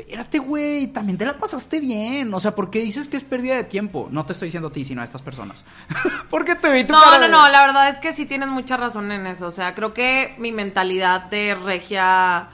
espérate, 0.00 0.38
güey, 0.38 0.86
también 0.88 1.16
te 1.18 1.24
la 1.26 1.38
pasaste 1.38 1.80
bien. 1.80 2.32
O 2.34 2.40
sea, 2.40 2.54
¿por 2.54 2.70
qué 2.70 2.80
dices 2.80 3.08
que 3.08 3.16
es 3.16 3.24
pérdida 3.24 3.56
de 3.56 3.64
tiempo? 3.64 4.08
No 4.10 4.24
te 4.26 4.32
estoy 4.32 4.46
diciendo 4.46 4.68
a 4.68 4.72
ti, 4.72 4.84
sino 4.84 5.00
a 5.00 5.04
estas 5.04 5.22
personas. 5.22 5.64
Porque 6.30 6.54
te 6.54 6.70
vi 6.72 6.84
tu 6.84 6.92
No, 6.92 7.00
cara 7.00 7.18
no, 7.18 7.24
de- 7.24 7.28
no, 7.30 7.48
la 7.48 7.60
verdad 7.66 7.88
es 7.88 7.98
que 7.98 8.12
sí 8.12 8.26
tienes 8.26 8.48
mucha 8.48 8.76
razón 8.76 9.10
en 9.12 9.26
eso. 9.26 9.46
O 9.46 9.50
sea, 9.50 9.74
creo 9.74 9.94
que 9.94 10.34
mi 10.38 10.52
mentalidad 10.52 11.22
de 11.24 11.54
regia 11.54 12.48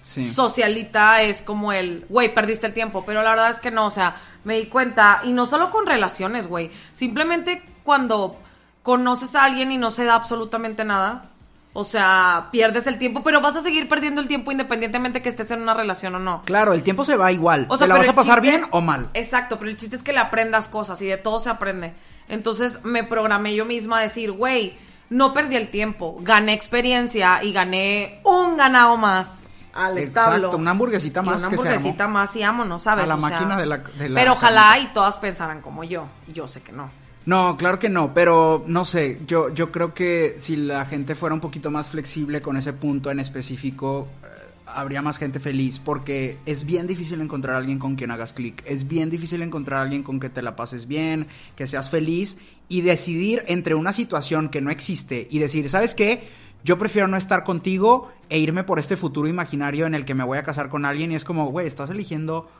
Sí. 0.00 0.28
socialita 0.28 1.22
es 1.22 1.40
como 1.40 1.72
el, 1.72 2.04
güey, 2.10 2.34
perdiste 2.34 2.66
el 2.66 2.74
tiempo, 2.74 3.04
pero 3.06 3.22
la 3.22 3.30
verdad 3.30 3.50
es 3.50 3.58
que 3.60 3.70
no, 3.70 3.86
o 3.86 3.90
sea, 3.90 4.16
me 4.44 4.56
di 4.60 4.66
cuenta, 4.66 5.22
y 5.24 5.32
no 5.32 5.46
solo 5.46 5.70
con 5.70 5.86
relaciones, 5.86 6.46
güey, 6.46 6.70
simplemente 6.92 7.62
cuando 7.84 8.38
conoces 8.82 9.34
a 9.34 9.44
alguien 9.44 9.72
y 9.72 9.78
no 9.78 9.90
se 9.90 10.04
da 10.04 10.14
absolutamente 10.14 10.84
nada, 10.84 11.30
o 11.76 11.82
sea, 11.84 12.48
pierdes 12.52 12.86
el 12.86 12.98
tiempo, 12.98 13.22
pero 13.24 13.40
vas 13.40 13.56
a 13.56 13.62
seguir 13.62 13.88
perdiendo 13.88 14.20
el 14.20 14.28
tiempo 14.28 14.50
independientemente 14.52 15.20
que 15.22 15.28
estés 15.28 15.50
en 15.50 15.60
una 15.60 15.74
relación 15.74 16.14
o 16.14 16.18
no. 16.20 16.40
Claro, 16.44 16.72
el 16.72 16.82
tiempo 16.84 17.04
se 17.04 17.16
va 17.16 17.32
igual. 17.32 17.66
O 17.68 17.76
sea, 17.76 17.86
¿Te 17.86 17.92
la 17.92 17.98
vas 17.98 18.08
a 18.08 18.14
pasar 18.14 18.40
chiste- 18.40 18.58
bien 18.58 18.68
o 18.70 18.80
mal? 18.80 19.08
Exacto, 19.12 19.58
pero 19.58 19.70
el 19.70 19.76
chiste 19.76 19.96
es 19.96 20.02
que 20.02 20.12
le 20.12 20.20
aprendas 20.20 20.68
cosas 20.68 21.02
y 21.02 21.06
de 21.06 21.16
todo 21.16 21.40
se 21.40 21.50
aprende. 21.50 21.92
Entonces 22.28 22.78
me 22.84 23.04
programé 23.04 23.54
yo 23.54 23.64
misma 23.64 23.98
a 23.98 24.02
decir, 24.02 24.30
güey, 24.32 24.78
no 25.10 25.32
perdí 25.34 25.56
el 25.56 25.68
tiempo, 25.68 26.16
gané 26.20 26.52
experiencia 26.54 27.42
y 27.44 27.52
gané 27.52 28.20
un 28.24 28.56
ganado 28.56 28.96
más 28.96 29.40
al 29.74 29.98
Exacto, 29.98 30.20
establo. 30.20 30.56
una 30.56 30.70
hamburguesita 30.70 31.20
Y 31.22 31.26
más 31.26 31.40
una 31.42 31.50
que 31.50 31.56
se 31.56 31.62
armó. 31.62 31.70
hamburguesita 31.76 32.06
más 32.08 32.36
y 32.36 32.40
vámonos, 32.42 32.82
¿sabes? 32.82 33.04
A 33.04 33.08
la 33.08 33.16
O 33.16 33.20
sea, 33.20 33.30
máquina 33.30 33.56
de 33.56 33.66
la- 33.66 33.78
de 33.78 34.08
la 34.08 34.20
Pero 34.20 34.32
ojalá 34.34 34.78
y 34.78 34.86
todas 34.94 35.18
pensaran 35.18 35.60
como 35.60 35.82
yo. 35.82 36.06
Yo 36.28 36.46
sé 36.46 36.62
que 36.62 36.70
no. 36.70 36.88
No, 37.26 37.56
claro 37.56 37.78
que 37.78 37.88
no, 37.88 38.12
pero 38.12 38.64
no 38.66 38.84
sé, 38.84 39.20
yo, 39.26 39.52
yo 39.54 39.72
creo 39.72 39.94
que 39.94 40.34
si 40.38 40.56
la 40.56 40.84
gente 40.84 41.14
fuera 41.14 41.34
un 41.34 41.40
poquito 41.40 41.70
más 41.70 41.90
flexible 41.90 42.42
con 42.42 42.58
ese 42.58 42.74
punto 42.74 43.10
en 43.10 43.18
específico, 43.18 44.08
eh, 44.22 44.26
habría 44.66 45.00
más 45.00 45.16
gente 45.16 45.40
feliz, 45.40 45.78
porque 45.78 46.36
es 46.44 46.66
bien 46.66 46.86
difícil 46.86 47.22
encontrar 47.22 47.54
a 47.54 47.58
alguien 47.58 47.78
con 47.78 47.96
quien 47.96 48.10
hagas 48.10 48.34
clic, 48.34 48.62
es 48.66 48.88
bien 48.88 49.08
difícil 49.08 49.40
encontrar 49.40 49.80
a 49.80 49.82
alguien 49.84 50.02
con 50.02 50.20
que 50.20 50.28
te 50.28 50.42
la 50.42 50.54
pases 50.54 50.86
bien, 50.86 51.26
que 51.56 51.66
seas 51.66 51.88
feliz 51.88 52.36
y 52.68 52.82
decidir 52.82 53.42
entre 53.46 53.74
una 53.74 53.94
situación 53.94 54.50
que 54.50 54.60
no 54.60 54.70
existe 54.70 55.26
y 55.30 55.38
decir, 55.38 55.70
¿sabes 55.70 55.94
qué? 55.94 56.28
Yo 56.62 56.78
prefiero 56.78 57.08
no 57.08 57.16
estar 57.16 57.42
contigo 57.42 58.10
e 58.28 58.38
irme 58.38 58.64
por 58.64 58.78
este 58.78 58.96
futuro 58.96 59.28
imaginario 59.28 59.86
en 59.86 59.94
el 59.94 60.04
que 60.04 60.14
me 60.14 60.24
voy 60.24 60.36
a 60.36 60.44
casar 60.44 60.68
con 60.68 60.84
alguien 60.84 61.12
y 61.12 61.14
es 61.14 61.24
como, 61.24 61.50
güey, 61.50 61.66
estás 61.66 61.88
eligiendo 61.88 62.50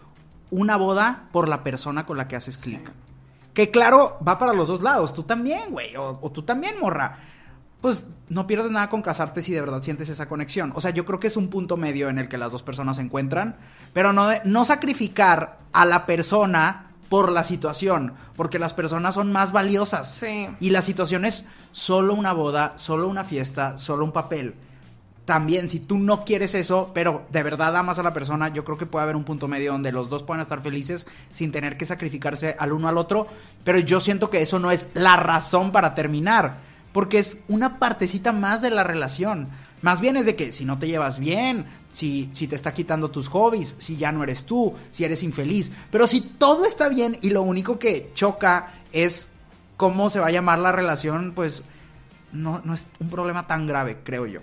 una 0.50 0.76
boda 0.76 1.28
por 1.32 1.48
la 1.48 1.62
persona 1.62 2.06
con 2.06 2.16
la 2.16 2.28
que 2.28 2.36
haces 2.36 2.56
clic. 2.56 2.90
Que 3.54 3.70
claro, 3.70 4.18
va 4.26 4.36
para 4.36 4.52
los 4.52 4.68
dos 4.68 4.82
lados. 4.82 5.14
Tú 5.14 5.22
también, 5.22 5.70
güey. 5.70 5.96
O, 5.96 6.18
o 6.20 6.30
tú 6.32 6.42
también, 6.42 6.78
morra. 6.80 7.16
Pues 7.80 8.06
no 8.28 8.46
pierdes 8.46 8.70
nada 8.70 8.88
con 8.90 9.00
casarte 9.02 9.42
si 9.42 9.52
de 9.52 9.60
verdad 9.60 9.82
sientes 9.82 10.08
esa 10.08 10.26
conexión. 10.28 10.72
O 10.74 10.80
sea, 10.80 10.90
yo 10.90 11.04
creo 11.04 11.20
que 11.20 11.26
es 11.28 11.36
un 11.36 11.48
punto 11.48 11.76
medio 11.76 12.08
en 12.08 12.18
el 12.18 12.28
que 12.28 12.38
las 12.38 12.50
dos 12.50 12.62
personas 12.62 12.96
se 12.96 13.02
encuentran. 13.02 13.56
Pero 13.92 14.12
no, 14.12 14.26
de- 14.28 14.40
no 14.44 14.64
sacrificar 14.64 15.58
a 15.72 15.84
la 15.84 16.04
persona 16.06 16.90
por 17.08 17.30
la 17.30 17.44
situación. 17.44 18.14
Porque 18.36 18.58
las 18.58 18.72
personas 18.74 19.14
son 19.14 19.30
más 19.32 19.52
valiosas. 19.52 20.10
Sí. 20.14 20.48
Y 20.60 20.70
la 20.70 20.82
situación 20.82 21.24
es 21.24 21.44
solo 21.72 22.14
una 22.14 22.32
boda, 22.32 22.72
solo 22.76 23.06
una 23.06 23.22
fiesta, 23.24 23.78
solo 23.78 24.04
un 24.04 24.12
papel. 24.12 24.54
También, 25.24 25.70
si 25.70 25.80
tú 25.80 25.98
no 25.98 26.24
quieres 26.24 26.54
eso, 26.54 26.90
pero 26.92 27.24
de 27.30 27.42
verdad 27.42 27.74
amas 27.76 27.98
a 27.98 28.02
la 28.02 28.12
persona, 28.12 28.52
yo 28.52 28.64
creo 28.64 28.76
que 28.76 28.84
puede 28.84 29.04
haber 29.04 29.16
un 29.16 29.24
punto 29.24 29.48
medio 29.48 29.72
donde 29.72 29.90
los 29.90 30.10
dos 30.10 30.22
puedan 30.22 30.42
estar 30.42 30.60
felices 30.60 31.06
sin 31.32 31.50
tener 31.50 31.78
que 31.78 31.86
sacrificarse 31.86 32.56
al 32.58 32.72
uno 32.72 32.88
al 32.88 32.98
otro. 32.98 33.26
Pero 33.64 33.78
yo 33.78 34.00
siento 34.00 34.28
que 34.28 34.42
eso 34.42 34.58
no 34.58 34.70
es 34.70 34.88
la 34.92 35.16
razón 35.16 35.72
para 35.72 35.94
terminar, 35.94 36.58
porque 36.92 37.18
es 37.18 37.38
una 37.48 37.78
partecita 37.78 38.32
más 38.32 38.60
de 38.60 38.70
la 38.70 38.84
relación. 38.84 39.48
Más 39.80 40.02
bien 40.02 40.16
es 40.16 40.26
de 40.26 40.36
que 40.36 40.52
si 40.52 40.66
no 40.66 40.78
te 40.78 40.88
llevas 40.88 41.18
bien, 41.18 41.66
si, 41.90 42.28
si 42.32 42.46
te 42.46 42.56
está 42.56 42.74
quitando 42.74 43.10
tus 43.10 43.28
hobbies, 43.28 43.76
si 43.78 43.96
ya 43.96 44.12
no 44.12 44.22
eres 44.22 44.44
tú, 44.44 44.74
si 44.90 45.04
eres 45.04 45.22
infeliz. 45.22 45.72
Pero 45.90 46.06
si 46.06 46.20
todo 46.20 46.66
está 46.66 46.88
bien 46.90 47.18
y 47.22 47.30
lo 47.30 47.42
único 47.42 47.78
que 47.78 48.10
choca 48.14 48.74
es 48.92 49.30
cómo 49.78 50.10
se 50.10 50.20
va 50.20 50.26
a 50.26 50.32
llamar 50.32 50.58
la 50.58 50.72
relación, 50.72 51.32
pues 51.34 51.62
no, 52.32 52.60
no 52.62 52.74
es 52.74 52.86
un 53.00 53.08
problema 53.08 53.46
tan 53.46 53.66
grave, 53.66 53.98
creo 54.04 54.26
yo. 54.26 54.40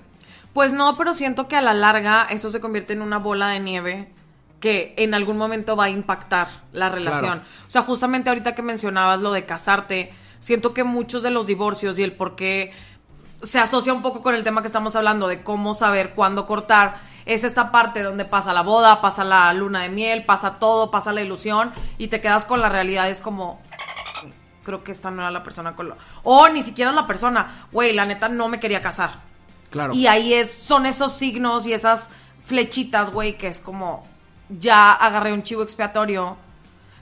Pues 0.53 0.73
no, 0.73 0.97
pero 0.97 1.13
siento 1.13 1.47
que 1.47 1.55
a 1.55 1.61
la 1.61 1.73
larga 1.73 2.27
eso 2.29 2.51
se 2.51 2.59
convierte 2.59 2.93
en 2.93 3.01
una 3.01 3.17
bola 3.17 3.49
de 3.49 3.59
nieve 3.59 4.11
que 4.59 4.93
en 4.97 5.13
algún 5.13 5.37
momento 5.37 5.75
va 5.75 5.85
a 5.85 5.89
impactar 5.89 6.47
la 6.71 6.89
relación. 6.89 7.39
O 7.39 7.69
sea, 7.69 7.81
justamente 7.81 8.29
ahorita 8.29 8.53
que 8.53 8.61
mencionabas 8.61 9.19
lo 9.19 9.31
de 9.31 9.45
casarte, 9.45 10.13
siento 10.39 10.73
que 10.73 10.83
muchos 10.83 11.23
de 11.23 11.31
los 11.31 11.47
divorcios 11.47 11.97
y 11.97 12.03
el 12.03 12.13
por 12.13 12.35
qué 12.35 12.71
se 13.41 13.59
asocia 13.59 13.91
un 13.91 14.03
poco 14.03 14.21
con 14.21 14.35
el 14.35 14.43
tema 14.43 14.61
que 14.61 14.67
estamos 14.67 14.95
hablando 14.95 15.27
de 15.27 15.41
cómo 15.41 15.73
saber 15.73 16.11
cuándo 16.11 16.45
cortar, 16.45 16.97
es 17.25 17.43
esta 17.43 17.71
parte 17.71 18.03
donde 18.03 18.23
pasa 18.23 18.53
la 18.53 18.61
boda, 18.61 19.01
pasa 19.01 19.23
la 19.23 19.51
luna 19.53 19.81
de 19.81 19.89
miel, 19.89 20.25
pasa 20.25 20.59
todo, 20.59 20.91
pasa 20.91 21.11
la 21.11 21.23
ilusión 21.23 21.71
y 21.97 22.09
te 22.09 22.21
quedas 22.21 22.45
con 22.45 22.61
la 22.61 22.69
realidad, 22.69 23.09
es 23.09 23.21
como 23.21 23.59
creo 24.63 24.83
que 24.83 24.91
esta 24.91 25.09
no 25.09 25.23
era 25.23 25.31
la 25.31 25.41
persona 25.41 25.75
con 25.75 25.89
lo... 25.89 25.97
O 26.21 26.47
ni 26.49 26.61
siquiera 26.61 26.91
es 26.91 26.95
la 26.95 27.07
persona, 27.07 27.67
güey, 27.71 27.93
la 27.93 28.05
neta 28.05 28.29
no 28.29 28.47
me 28.47 28.59
quería 28.59 28.83
casar. 28.83 29.30
Claro. 29.71 29.93
Y 29.95 30.05
ahí 30.05 30.33
es, 30.33 30.51
son 30.51 30.85
esos 30.85 31.13
signos 31.13 31.65
y 31.65 31.73
esas 31.73 32.09
flechitas, 32.43 33.11
güey, 33.11 33.37
que 33.37 33.47
es 33.47 33.59
como, 33.59 34.05
ya 34.59 34.91
agarré 34.93 35.33
un 35.33 35.41
chivo 35.41 35.63
expiatorio. 35.63 36.37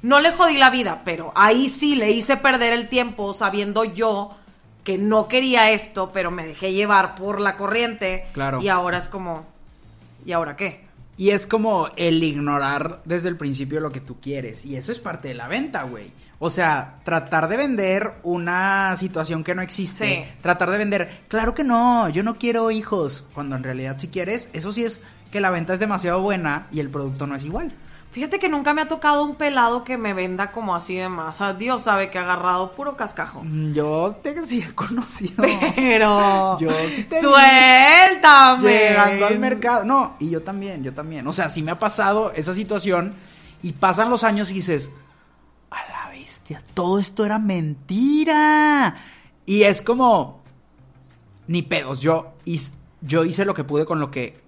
No 0.01 0.21
le 0.21 0.31
jodí 0.31 0.57
la 0.57 0.69
vida, 0.69 1.01
pero 1.03 1.33
ahí 1.35 1.67
sí 1.67 1.95
le 1.95 2.11
hice 2.11 2.37
perder 2.37 2.71
el 2.71 2.87
tiempo 2.87 3.33
sabiendo 3.33 3.83
yo 3.83 4.35
que 4.83 4.97
no 4.97 5.27
quería 5.27 5.71
esto, 5.71 6.11
pero 6.13 6.31
me 6.31 6.45
dejé 6.45 6.71
llevar 6.71 7.15
por 7.15 7.41
la 7.41 7.57
corriente. 7.57 8.27
Claro. 8.33 8.61
Y 8.61 8.69
ahora 8.69 8.97
es 8.97 9.07
como, 9.07 9.45
¿y 10.25 10.31
ahora 10.31 10.55
qué? 10.55 10.87
Y 11.17 11.31
es 11.31 11.45
como 11.45 11.89
el 11.97 12.23
ignorar 12.23 13.01
desde 13.03 13.27
el 13.27 13.35
principio 13.35 13.81
lo 13.81 13.91
que 13.91 13.99
tú 13.99 14.21
quieres. 14.21 14.65
Y 14.65 14.77
eso 14.77 14.93
es 14.93 14.99
parte 14.99 15.27
de 15.27 15.33
la 15.33 15.49
venta, 15.49 15.83
güey. 15.83 16.11
O 16.41 16.49
sea, 16.49 16.95
tratar 17.03 17.49
de 17.49 17.57
vender 17.57 18.13
una 18.23 18.95
situación 18.97 19.43
que 19.43 19.55
no 19.55 19.61
existe. 19.61 20.25
Sí. 20.25 20.37
Tratar 20.41 20.71
de 20.71 20.77
vender, 20.77 21.23
claro 21.27 21.53
que 21.53 21.65
no, 21.65 22.07
yo 22.07 22.23
no 22.23 22.35
quiero 22.37 22.71
hijos. 22.71 23.25
Cuando 23.33 23.57
en 23.57 23.63
realidad 23.63 23.97
si 23.99 24.07
quieres, 24.07 24.49
eso 24.53 24.71
sí 24.71 24.85
es 24.85 25.01
que 25.31 25.41
la 25.41 25.49
venta 25.51 25.73
es 25.73 25.79
demasiado 25.79 26.21
buena 26.21 26.67
y 26.71 26.79
el 26.79 26.89
producto 26.89 27.27
no 27.27 27.35
es 27.35 27.43
igual. 27.43 27.73
Fíjate 28.11 28.39
que 28.39 28.49
nunca 28.49 28.73
me 28.73 28.81
ha 28.81 28.87
tocado 28.87 29.23
un 29.23 29.35
pelado 29.35 29.83
que 29.83 29.95
me 29.95 30.13
venda 30.13 30.51
como 30.51 30.73
así 30.73 30.95
de 30.95 31.09
más. 31.09 31.35
O 31.35 31.37
sea, 31.37 31.53
Dios 31.53 31.83
sabe 31.83 32.09
que 32.09 32.17
ha 32.17 32.23
agarrado 32.23 32.71
puro 32.71 32.95
cascajo. 32.95 33.43
Mm, 33.43 33.73
Yo 33.73 34.17
te 34.23 34.43
sí 34.47 34.65
he 34.67 34.73
conocido. 34.73 35.43
Pero. 35.75 36.57
Yo 36.59 36.71
sí 36.95 37.03
te 37.03 37.21
Suéltame. 37.21 38.71
Llegando 38.71 39.27
al 39.27 39.37
mercado. 39.37 39.83
No, 39.83 40.15
y 40.19 40.31
yo 40.31 40.41
también, 40.41 40.83
yo 40.83 40.91
también. 40.93 41.27
O 41.27 41.33
sea, 41.33 41.49
sí 41.49 41.61
me 41.61 41.69
ha 41.71 41.77
pasado 41.77 42.31
esa 42.35 42.55
situación 42.55 43.13
y 43.61 43.73
pasan 43.73 44.09
los 44.09 44.23
años 44.23 44.49
y 44.49 44.55
dices, 44.55 44.89
bestia, 46.29 46.61
todo 46.75 46.99
esto 46.99 47.25
era 47.25 47.39
mentira. 47.39 48.95
Y 49.47 49.63
es 49.63 49.81
como, 49.81 50.43
ni 51.47 51.63
pedos, 51.63 52.01
yo, 52.01 52.33
yo 53.01 53.25
hice 53.25 53.45
lo 53.45 53.55
que 53.55 53.63
pude 53.63 53.85
con 53.87 53.99
lo 53.99 54.11
que 54.11 54.39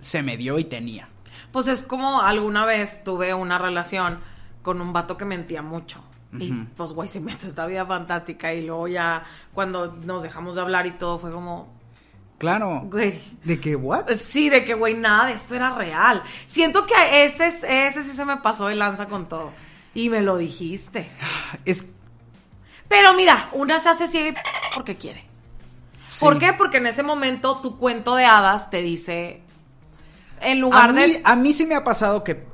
se 0.00 0.22
me 0.22 0.36
dio 0.36 0.58
y 0.58 0.64
tenía. 0.64 1.08
Pues 1.50 1.66
es 1.68 1.82
como 1.82 2.20
alguna 2.20 2.66
vez 2.66 3.02
tuve 3.04 3.32
una 3.32 3.56
relación 3.56 4.18
con 4.60 4.82
un 4.82 4.92
vato 4.92 5.16
que 5.16 5.24
mentía 5.24 5.62
mucho. 5.62 6.02
Y 6.38 6.50
pues, 6.50 6.92
güey, 6.92 7.10
se 7.10 7.18
inventó 7.18 7.46
esta 7.46 7.66
vida 7.66 7.84
fantástica. 7.86 8.52
Y 8.54 8.62
luego 8.64 8.88
ya, 8.88 9.22
cuando 9.52 9.96
nos 9.96 10.22
dejamos 10.22 10.54
de 10.56 10.62
hablar 10.62 10.86
y 10.86 10.92
todo, 10.92 11.18
fue 11.18 11.30
como, 11.30 11.68
Claro. 12.38 12.82
güey. 12.86 13.18
¿De 13.44 13.60
qué, 13.60 13.76
what? 13.76 14.10
Sí, 14.14 14.48
de 14.48 14.64
que, 14.64 14.72
güey, 14.74 14.94
nada 14.94 15.26
de 15.26 15.32
esto 15.34 15.54
era 15.54 15.74
real. 15.74 16.22
Siento 16.46 16.86
que 16.86 17.24
ese, 17.24 17.46
es- 17.48 17.64
ese 17.64 18.02
sí 18.02 18.10
se 18.16 18.24
me 18.24 18.38
pasó 18.38 18.66
de 18.68 18.74
lanza 18.76 19.06
con 19.08 19.26
todo. 19.28 19.50
Y 19.94 20.08
me 20.08 20.22
lo 20.22 20.36
dijiste. 20.38 21.08
Es... 21.64 21.88
Pero 22.88 23.14
mira, 23.14 23.48
una 23.52 23.80
se 23.80 23.88
hace 23.88 24.06
ciega 24.08 24.40
porque 24.74 24.96
quiere. 24.96 25.24
¿Por 26.20 26.38
qué? 26.38 26.52
Porque 26.52 26.76
en 26.76 26.86
ese 26.86 27.02
momento 27.02 27.58
tu 27.62 27.78
cuento 27.78 28.14
de 28.16 28.24
hadas 28.26 28.68
te 28.70 28.82
dice, 28.82 29.40
en 30.40 30.58
A 30.58 30.60
lugar 30.60 30.92
mí, 30.92 31.00
de... 31.00 31.20
a 31.24 31.36
mí 31.36 31.52
sí 31.54 31.64
me 31.66 31.74
ha 31.74 31.84
pasado 31.84 32.22
que 32.22 32.44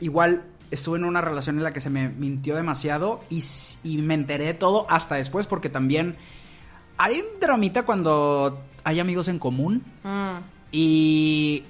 igual 0.00 0.44
estuve 0.70 0.98
en 0.98 1.04
una 1.04 1.22
relación 1.22 1.56
en 1.56 1.64
la 1.64 1.72
que 1.72 1.80
se 1.80 1.88
me 1.88 2.10
mintió 2.10 2.56
demasiado 2.56 3.20
y, 3.30 3.42
y 3.84 3.98
me 3.98 4.12
enteré 4.14 4.44
de 4.44 4.54
todo 4.54 4.86
hasta 4.90 5.14
después 5.14 5.46
porque 5.46 5.70
también 5.70 6.16
hay 6.98 7.20
un 7.20 7.40
dramita 7.40 7.84
cuando 7.84 8.62
hay 8.84 9.00
amigos 9.00 9.28
en 9.28 9.38
común 9.38 9.82
Mm. 10.04 10.36
y 10.72 11.64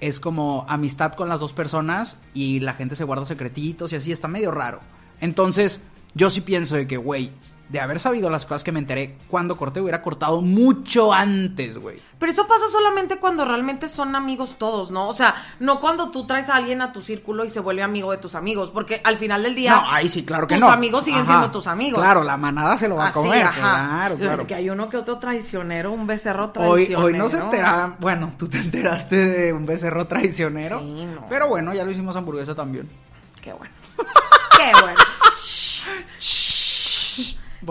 es 0.00 0.20
como 0.20 0.64
amistad 0.68 1.12
con 1.12 1.28
las 1.28 1.40
dos 1.40 1.52
personas 1.52 2.18
y 2.34 2.60
la 2.60 2.74
gente 2.74 2.96
se 2.96 3.04
guarda 3.04 3.26
secretitos 3.26 3.92
y 3.92 3.96
así 3.96 4.12
está 4.12 4.28
medio 4.28 4.50
raro. 4.50 4.80
Entonces 5.20 5.80
yo 6.14 6.28
sí 6.30 6.40
pienso 6.40 6.74
de 6.76 6.86
que, 6.86 6.96
güey, 6.96 7.30
de 7.68 7.78
haber 7.78 8.00
sabido 8.00 8.30
las 8.30 8.46
cosas 8.46 8.64
que 8.64 8.72
me 8.72 8.80
enteré 8.80 9.16
cuando 9.28 9.56
corté 9.56 9.80
hubiera 9.80 10.02
cortado 10.02 10.40
mucho 10.40 11.12
antes, 11.12 11.78
güey. 11.78 11.98
Pero 12.18 12.32
eso 12.32 12.48
pasa 12.48 12.64
solamente 12.68 13.18
cuando 13.18 13.44
realmente 13.44 13.88
son 13.88 14.16
amigos 14.16 14.56
todos, 14.58 14.90
¿no? 14.90 15.06
O 15.08 15.14
sea, 15.14 15.36
no 15.60 15.78
cuando 15.78 16.10
tú 16.10 16.26
traes 16.26 16.48
a 16.48 16.56
alguien 16.56 16.82
a 16.82 16.90
tu 16.90 17.00
círculo 17.00 17.44
y 17.44 17.48
se 17.48 17.60
vuelve 17.60 17.84
amigo 17.84 18.10
de 18.10 18.18
tus 18.18 18.34
amigos, 18.34 18.72
porque 18.72 19.00
al 19.04 19.18
final 19.18 19.44
del 19.44 19.54
día... 19.54 19.70
No, 19.76 19.82
ahí 19.88 20.08
sí, 20.08 20.24
claro 20.24 20.48
que 20.48 20.56
tus 20.56 20.64
no. 20.64 20.70
amigos 20.72 21.04
siguen 21.04 21.20
Ajá. 21.22 21.26
siendo 21.32 21.50
tus 21.52 21.68
amigos. 21.68 22.00
Claro, 22.02 22.24
la 22.24 22.36
manada 22.36 22.76
se 22.76 22.88
lo 22.88 22.96
va 22.96 23.04
a 23.04 23.08
Así, 23.08 23.20
comer. 23.20 23.46
ajá. 23.46 23.60
Claro, 23.60 24.16
claro. 24.16 24.46
Que 24.48 24.56
hay 24.56 24.68
uno 24.68 24.88
que 24.88 24.96
otro 24.96 25.18
traicionero, 25.20 25.92
un 25.92 26.08
becerro 26.08 26.46
Hoy, 26.46 26.52
traicionero. 26.86 27.04
hoy 27.06 27.12
no 27.14 27.28
se 27.28 27.38
entera. 27.38 27.94
Bueno, 28.00 28.32
tú 28.36 28.48
te 28.48 28.58
enteraste 28.58 29.14
de 29.14 29.52
un 29.52 29.64
becerro 29.64 30.08
traicionero. 30.08 30.80
Sí, 30.80 31.06
no. 31.06 31.24
Pero 31.28 31.46
bueno, 31.46 31.72
ya 31.72 31.84
lo 31.84 31.92
hicimos 31.92 32.16
hamburguesa 32.16 32.52
también. 32.56 32.90
Qué 33.40 33.52
bueno. 33.52 33.72
Qué 34.58 34.72
bueno. 34.82 34.98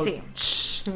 Sí. 0.03 0.21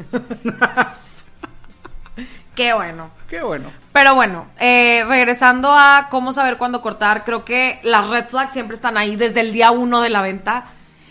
Qué 2.54 2.72
bueno. 2.72 3.10
Qué 3.28 3.42
bueno. 3.42 3.72
Pero 3.92 4.14
bueno, 4.14 4.46
eh, 4.60 5.04
regresando 5.08 5.72
a 5.72 6.06
cómo 6.10 6.32
saber 6.32 6.56
cuándo 6.56 6.80
cortar, 6.82 7.24
creo 7.24 7.44
que 7.44 7.80
las 7.82 8.08
red 8.08 8.26
flags 8.28 8.52
siempre 8.52 8.76
están 8.76 8.96
ahí 8.96 9.16
desde 9.16 9.40
el 9.40 9.52
día 9.52 9.72
uno 9.72 10.00
de 10.02 10.10
la 10.10 10.22
venta. 10.22 10.66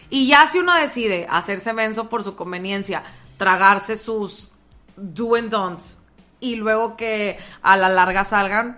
Y 0.10 0.28
ya 0.28 0.48
si 0.48 0.60
uno 0.60 0.74
decide 0.74 1.28
hacerse 1.30 1.74
menso 1.74 2.08
por 2.08 2.24
su 2.24 2.36
conveniencia, 2.36 3.04
tragarse 3.38 3.98
sus 3.98 4.52
do 4.96 5.36
and 5.36 5.50
don'ts 5.50 5.98
y 6.40 6.56
luego 6.56 6.96
que 6.96 7.38
a 7.62 7.76
la 7.76 7.90
larga 7.90 8.24
salgan, 8.24 8.78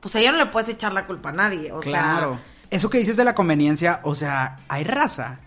pues 0.00 0.16
a 0.16 0.20
ella 0.20 0.32
no 0.32 0.38
le 0.38 0.46
puedes 0.46 0.68
echar 0.68 0.92
la 0.92 1.06
culpa 1.06 1.30
a 1.30 1.32
nadie. 1.32 1.72
O 1.72 1.80
claro. 1.80 2.34
sea, 2.34 2.68
Eso 2.70 2.90
que 2.90 2.98
dices 2.98 3.16
de 3.16 3.24
la 3.24 3.34
conveniencia, 3.34 4.00
o 4.02 4.14
sea, 4.14 4.56
hay 4.68 4.84
raza 4.84 5.38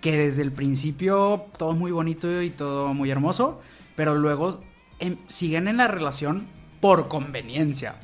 que 0.00 0.16
desde 0.16 0.42
el 0.42 0.52
principio 0.52 1.46
todo 1.58 1.72
muy 1.72 1.90
bonito 1.90 2.42
y 2.42 2.50
todo 2.50 2.94
muy 2.94 3.10
hermoso, 3.10 3.60
pero 3.96 4.14
luego 4.14 4.60
em, 4.98 5.16
siguen 5.28 5.68
en 5.68 5.78
la 5.78 5.88
relación 5.88 6.46
por 6.80 7.08
conveniencia. 7.08 7.96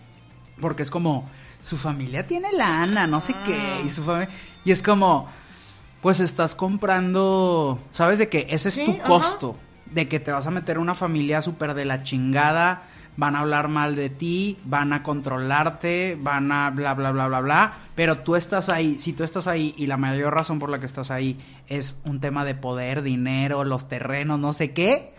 Porque 0.61 0.83
es 0.83 0.91
como, 0.91 1.29
su 1.63 1.77
familia 1.77 2.27
tiene 2.27 2.53
lana, 2.53 3.07
no 3.07 3.21
sé 3.21 3.35
qué, 3.45 3.83
y 3.85 3.91
su 3.91 4.03
familia... 4.03 4.31
Y 4.65 4.71
es 4.71 4.83
como, 4.83 5.29
pues 6.01 6.21
estás 6.21 6.55
comprando, 6.55 7.79
¿sabes? 7.91 8.19
De 8.19 8.29
que 8.29 8.47
ese 8.51 8.69
es 8.69 8.75
Sí, 8.77 8.85
tu 8.85 8.93
ajá. 8.93 9.03
costo, 9.05 9.57
de 9.87 10.09
que 10.09 10.21
te 10.21 10.33
vas 10.33 10.47
a 10.47 10.51
meter 10.51 10.79
una 10.79 10.95
familia 10.95 11.43
súper 11.43 11.75
de 11.75 11.85
la 11.85 12.03
chingada, 12.03 12.85
van 13.17 13.37
a 13.37 13.41
hablar 13.41 13.69
mal 13.69 13.95
de 13.95 14.11
ti, 14.11 14.59
van 14.65 14.93
a 14.93 15.03
controlarte, 15.03 16.19
van 16.21 16.51
a 16.53 16.71
bla, 16.71 16.95
bla, 16.95 17.13
bla, 17.13 17.29
bla, 17.29 17.41
bla, 17.41 17.75
pero 17.95 18.19
tú 18.19 18.37
estás 18.37 18.69
ahí, 18.69 18.99
si 18.99 19.13
tú 19.13 19.25
estás 19.25 19.47
ahí 19.47 19.75
y 19.77 19.87
la 19.87 19.97
mayor 19.97 20.35
razón 20.35 20.59
por 20.59 20.71
la 20.71 20.81
que 20.81 20.87
estás 20.87 21.11
ahí 21.11 21.39
es 21.69 21.99
un 22.05 22.21
tema 22.21 22.45
de 22.45 22.55
poder, 22.55 23.03
dinero, 23.03 23.65
los 23.65 23.89
terrenos, 23.89 24.39
no 24.39 24.53
sé 24.53 24.73
qué, 24.73 25.15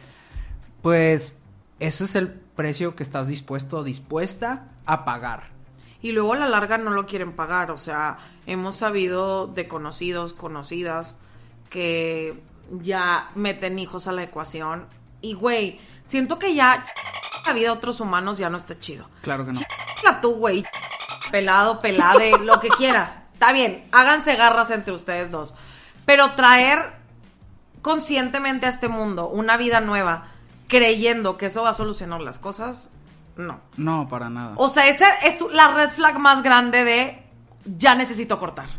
pues 0.82 1.38
ese 1.80 2.04
es 2.06 2.16
el 2.16 2.30
precio 2.30 2.96
que 2.96 3.04
estás 3.04 3.28
dispuesto 3.28 3.84
dispuesta 3.84 4.68
a 4.86 5.06
pagar. 5.06 5.54
Y 6.02 6.12
luego 6.12 6.34
a 6.34 6.38
la 6.38 6.50
larga 6.50 6.78
no 6.78 6.92
lo 6.92 7.06
quieren 7.06 7.32
pagar. 7.32 7.72
O 7.72 7.78
sea, 7.78 8.18
hemos 8.46 8.76
sabido 8.76 9.48
de 9.48 9.70
conocidos, 9.70 10.34
conocidas, 10.34 11.18
que 11.70 12.38
ya 12.72 13.32
meten 13.36 13.80
hijos 13.80 14.08
a 14.08 14.12
la 14.12 14.24
ecuación. 14.24 14.86
Y 15.22 15.34
güey, 15.34 15.80
siento 16.08 16.40
que 16.40 16.56
ya 16.56 16.86
la 17.46 17.54
vida 17.54 17.68
de 17.68 17.72
otros 17.72 18.00
humanos 18.00 18.38
ya 18.38 18.50
no 18.50 18.58
está 18.58 18.80
chido. 18.80 19.10
Claro 19.22 19.46
que 19.46 19.54
no. 19.54 19.60
La 20.04 20.22
tú, 20.22 20.36
güey. 20.36 20.66
Pelado, 21.32 21.80
pelade, 21.80 22.38
lo 22.42 22.60
que 22.60 22.70
quieras. 22.70 23.18
Está 23.34 23.52
bien, 23.52 23.88
háganse 23.92 24.36
garras 24.36 24.70
entre 24.70 24.94
ustedes 24.94 25.32
dos. 25.32 25.56
Pero 26.06 26.34
traer 26.34 26.94
conscientemente 27.82 28.66
a 28.66 28.70
este 28.70 28.88
mundo 28.88 29.28
una 29.28 29.58
vida 29.58 29.82
nueva, 29.82 30.28
creyendo 30.68 31.38
que 31.38 31.48
eso 31.48 31.64
va 31.64 31.70
a 31.70 31.74
solucionar 31.74 32.22
las 32.22 32.40
cosas, 32.40 32.92
no. 33.36 33.60
No, 33.78 34.08
para 34.08 34.30
nada. 34.30 34.54
O 34.58 34.70
sea, 34.70 34.88
esa 34.88 35.08
es 35.18 35.42
la 35.52 35.72
red 35.74 35.90
flag 35.90 36.20
más 36.20 36.44
grande 36.44 36.84
de 36.84 37.24
ya 37.66 37.96
necesito 37.96 38.40
cortar. 38.40 38.70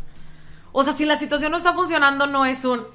O 0.71 0.83
sea, 0.83 0.93
si 0.93 1.05
la 1.05 1.17
situación 1.17 1.51
no 1.51 1.57
está 1.57 1.73
funcionando, 1.73 2.27
no 2.27 2.45
es 2.45 2.65
un 2.65 2.85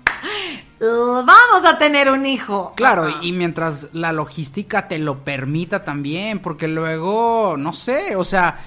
vamos 0.81 1.65
a 1.65 1.79
tener 1.79 2.11
un 2.11 2.27
hijo. 2.27 2.73
Claro, 2.77 3.05
Ajá. 3.05 3.19
y 3.23 3.33
mientras 3.33 3.89
la 3.93 4.13
logística 4.13 4.89
te 4.89 4.99
lo 4.99 5.19
permita 5.25 5.85
también, 5.85 6.41
porque 6.41 6.69
luego, 6.69 7.57
no 7.59 7.73
sé, 7.73 8.17
o 8.17 8.25
sea, 8.25 8.61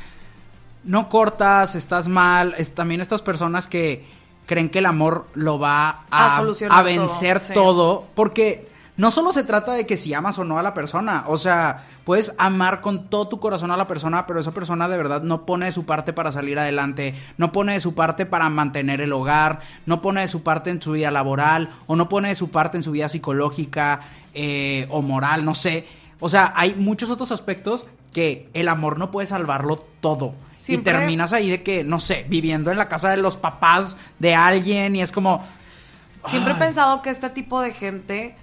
no 0.83 1.10
cortas, 1.10 1.75
estás 1.75 2.07
mal, 2.07 2.55
es, 2.57 2.74
también 2.74 3.01
estas 3.01 3.22
personas 3.22 3.67
que 3.67 4.05
creen 4.45 4.69
que 4.69 4.79
el 4.79 4.86
amor 4.86 5.27
lo 5.33 5.60
va 5.60 6.05
a, 6.12 6.36
A 6.36 6.38
solucionar 6.38 6.77
a 6.77 6.81
vencer 6.81 7.39
todo, 7.39 7.48
sí. 7.48 7.53
todo, 7.53 8.07
porque 8.15 8.72
no 8.95 9.09
solo 9.09 9.31
se 9.31 9.43
trata 9.43 9.73
de 9.73 9.88
que 9.88 9.97
si 9.97 10.13
amas 10.13 10.38
o 10.38 10.43
no 10.43 10.59
a 10.59 10.63
la 10.63 10.73
persona, 10.75 11.23
o 11.27 11.38
sea, 11.38 11.83
puedes 12.03 12.33
amar 12.38 12.81
con 12.81 13.09
todo 13.09 13.27
tu 13.27 13.39
corazón 13.39 13.71
a 13.71 13.77
la 13.77 13.88
persona, 13.88 14.27
pero 14.27 14.39
esa 14.39 14.51
persona 14.51 14.88
de 14.88 14.97
verdad 14.97 15.23
no 15.23 15.45
pone 15.45 15.65
de 15.65 15.71
su 15.71 15.85
parte 15.85 16.13
para 16.13 16.31
salir 16.31 16.59
adelante, 16.59 17.15
no 17.38 17.51
pone 17.51 17.73
de 17.73 17.79
su 17.79 17.95
parte 17.95 18.25
para 18.27 18.50
mantener 18.50 19.01
el 19.01 19.12
hogar, 19.13 19.62
no 19.88 20.00
pone 20.01 20.21
de 20.21 20.27
su 20.27 20.43
parte 20.43 20.69
en 20.69 20.81
su 20.81 20.91
vida 20.91 21.09
laboral, 21.09 21.71
o 21.88 21.95
no 21.95 22.07
pone 22.07 22.27
de 22.29 22.35
su 22.35 22.51
parte 22.51 22.77
en 22.77 22.83
su 22.83 22.91
vida 22.91 23.09
psicológica 23.09 24.01
eh, 24.33 24.88
o 24.91 25.01
moral, 25.01 25.43
no 25.43 25.55
sé. 25.55 25.88
O 26.19 26.29
sea, 26.29 26.53
hay 26.55 26.75
muchos 26.75 27.09
otros 27.09 27.31
aspectos 27.31 27.85
que 28.13 28.47
el 28.53 28.69
amor 28.69 29.00
no 29.00 29.09
puede 29.09 29.25
salvarlo 29.25 29.75
todo. 30.01 30.35
Siempre- 30.55 30.93
Y 30.93 30.95
terminas 31.00 31.33
ahí 31.33 31.50
de 31.50 31.63
que, 31.63 31.83
no 31.83 32.00
sé, 32.00 32.27
viviendo 32.29 32.69
en 32.69 32.77
la 32.77 32.88
casa 32.88 33.09
de 33.09 33.17
los 33.17 33.38
papás 33.38 33.97
de 34.19 34.35
alguien 34.35 34.95
y 34.95 35.01
es 35.01 35.12
como... 35.12 35.43
Siempre 36.27 36.53
he 36.53 36.57
pensado 36.57 37.01
que 37.01 37.09
este 37.09 37.29
tipo 37.31 37.59
de 37.59 37.73
gente 37.73 38.35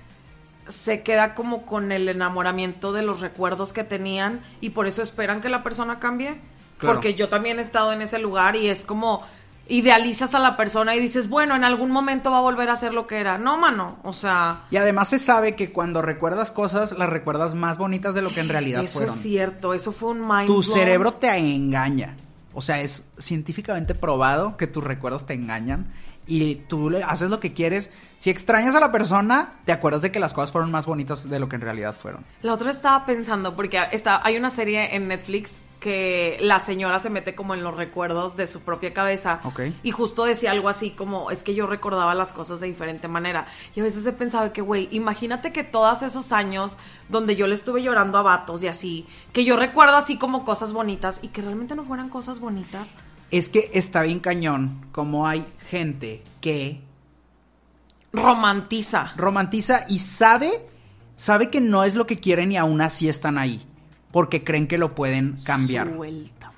se 0.71 1.03
queda 1.03 1.35
como 1.35 1.67
con 1.67 1.93
el 1.93 2.09
enamoramiento 2.09 2.93
de 2.93 3.03
los 3.03 3.21
recuerdos 3.21 3.73
que 3.73 3.85
tenían 3.85 4.41
y 4.61 4.71
por 4.71 4.87
eso 4.87 5.03
esperan 5.03 5.41
que 5.41 5.49
la 5.49 5.63
persona 5.63 5.99
cambie. 5.99 6.39
Claro. 6.79 6.95
Porque 6.95 7.15
yo 7.15 7.29
también 7.29 7.59
he 7.59 7.63
estado 7.63 7.93
en 7.93 8.01
ese 8.03 8.19
lugar 8.19 8.57
y 8.57 8.69
es 8.69 8.85
como 8.85 9.23
idealizas 9.69 10.35
a 10.35 10.39
la 10.41 10.57
persona 10.57 10.97
y 10.97 11.01
dices, 11.01 11.29
bueno, 11.29 11.55
en 11.55 11.63
algún 11.63 11.91
momento 11.91 12.31
va 12.31 12.39
a 12.39 12.43
volver 12.43 12.71
a 12.71 12.77
ser 12.77 12.93
lo 12.93 13.07
que 13.07 13.19
era. 13.21 13.39
No, 13.39 13.57
mano, 13.57 13.99
o 14.03 14.13
sea, 14.13 14.63
Y 14.71 14.77
además 14.77 15.09
se 15.09 15.19
sabe 15.19 15.55
que 15.55 15.73
cuando 15.73 16.03
recuerdas 16.03 16.51
cosas, 16.51 16.93
las 16.93 17.09
recuerdas 17.09 17.55
más 17.55 17.79
bonitas 17.79 18.15
de 18.15 18.23
lo 18.23 18.31
que 18.31 18.41
en 18.41 18.49
realidad 18.49 18.83
eso 18.83 18.99
fueron. 18.99 19.15
es 19.15 19.23
cierto, 19.23 19.75
eso 19.75 19.93
fue 19.93 20.11
un 20.11 20.27
mind 20.27 20.47
Tu 20.47 20.61
blown. 20.61 20.65
cerebro 20.65 21.13
te 21.15 21.29
engaña. 21.37 22.17
O 22.53 22.63
sea, 22.63 22.81
es 22.81 23.05
científicamente 23.19 23.95
probado 23.95 24.57
que 24.57 24.67
tus 24.67 24.83
recuerdos 24.83 25.25
te 25.25 25.35
engañan 25.35 25.93
y 26.31 26.55
tú 26.69 26.91
le 26.91 27.03
haces 27.03 27.29
lo 27.29 27.41
que 27.41 27.53
quieres. 27.53 27.91
Si 28.19 28.31
extrañas 28.31 28.77
a 28.77 28.81
la 28.81 28.93
persona, 28.93 29.55
te 29.65 29.73
acuerdas 29.73 30.01
de 30.01 30.13
que 30.13 30.21
las 30.21 30.33
cosas 30.33 30.53
fueron 30.53 30.71
más 30.71 30.87
bonitas 30.87 31.29
de 31.29 31.39
lo 31.41 31.49
que 31.49 31.57
en 31.57 31.63
realidad 31.63 31.93
fueron. 31.93 32.25
La 32.43 32.55
otra 32.55 32.71
estaba 32.71 33.05
pensando, 33.05 33.57
porque 33.57 33.81
está, 33.91 34.25
hay 34.25 34.37
una 34.37 34.51
serie 34.51 34.95
en 34.95 35.09
Netflix 35.09 35.59
que 35.81 36.37
la 36.43 36.61
señora 36.61 37.01
se 37.01 37.11
mete 37.11 37.35
como 37.35 37.55
en 37.55 37.65
los 37.65 37.77
recuerdos 37.77 38.37
de 38.37 38.47
su 38.47 38.61
propia 38.61 38.93
cabeza. 38.93 39.41
Ok. 39.45 39.61
Y 39.83 39.91
justo 39.91 40.25
decía 40.25 40.53
algo 40.53 40.69
así 40.69 40.91
como, 40.91 41.31
es 41.31 41.43
que 41.43 41.55
yo 41.55 41.67
recordaba 41.67 42.15
las 42.15 42.33
cosas 42.33 42.61
de 42.61 42.69
diferente 42.69 43.09
manera. 43.09 43.47
Y 43.75 43.81
a 43.81 43.83
veces 43.83 44.07
he 44.07 44.13
pensado 44.13 44.53
que, 44.53 44.61
güey, 44.61 44.89
imagínate 44.93 45.53
que 45.53 45.65
todos 45.65 46.03
esos 46.03 46.31
años 46.31 46.79
donde 47.09 47.35
yo 47.35 47.47
le 47.47 47.55
estuve 47.55 47.83
llorando 47.83 48.19
a 48.19 48.23
vatos 48.23 48.63
y 48.63 48.69
así, 48.69 49.07
que 49.33 49.45
yo 49.45 49.57
recuerdo 49.57 49.97
así 49.97 50.19
como 50.19 50.45
cosas 50.45 50.73
bonitas 50.73 51.19
y 51.23 51.29
que 51.29 51.43
realmente 51.43 51.75
no 51.75 51.85
fueran 51.85 52.11
cosas 52.11 52.39
bonitas. 52.39 52.95
Es 53.31 53.49
que 53.49 53.71
está 53.75 54.03
bien 54.03 54.21
cañón 54.21 54.87
como 54.93 55.27
hay 55.27 55.45
gente 55.69 56.23
que 56.41 56.81
Romantiza. 58.13 59.13
romantiza 59.17 59.85
y 59.89 60.01
sabe, 60.01 60.51
sabe 61.17 61.49
que 61.49 61.61
no 61.61 61.85
es 61.85 61.95
lo 61.95 62.07
que 62.07 62.19
quieren 62.19 62.51
y 62.53 62.57
aún 62.57 62.81
así 62.81 63.09
están 63.09 63.39
ahí. 63.39 63.67
Porque 64.11 64.43
creen 64.43 64.67
que 64.67 64.79
lo 64.79 64.95
pueden 64.97 65.37
cambiar. 65.45 65.95
Suéltame. 65.95 66.55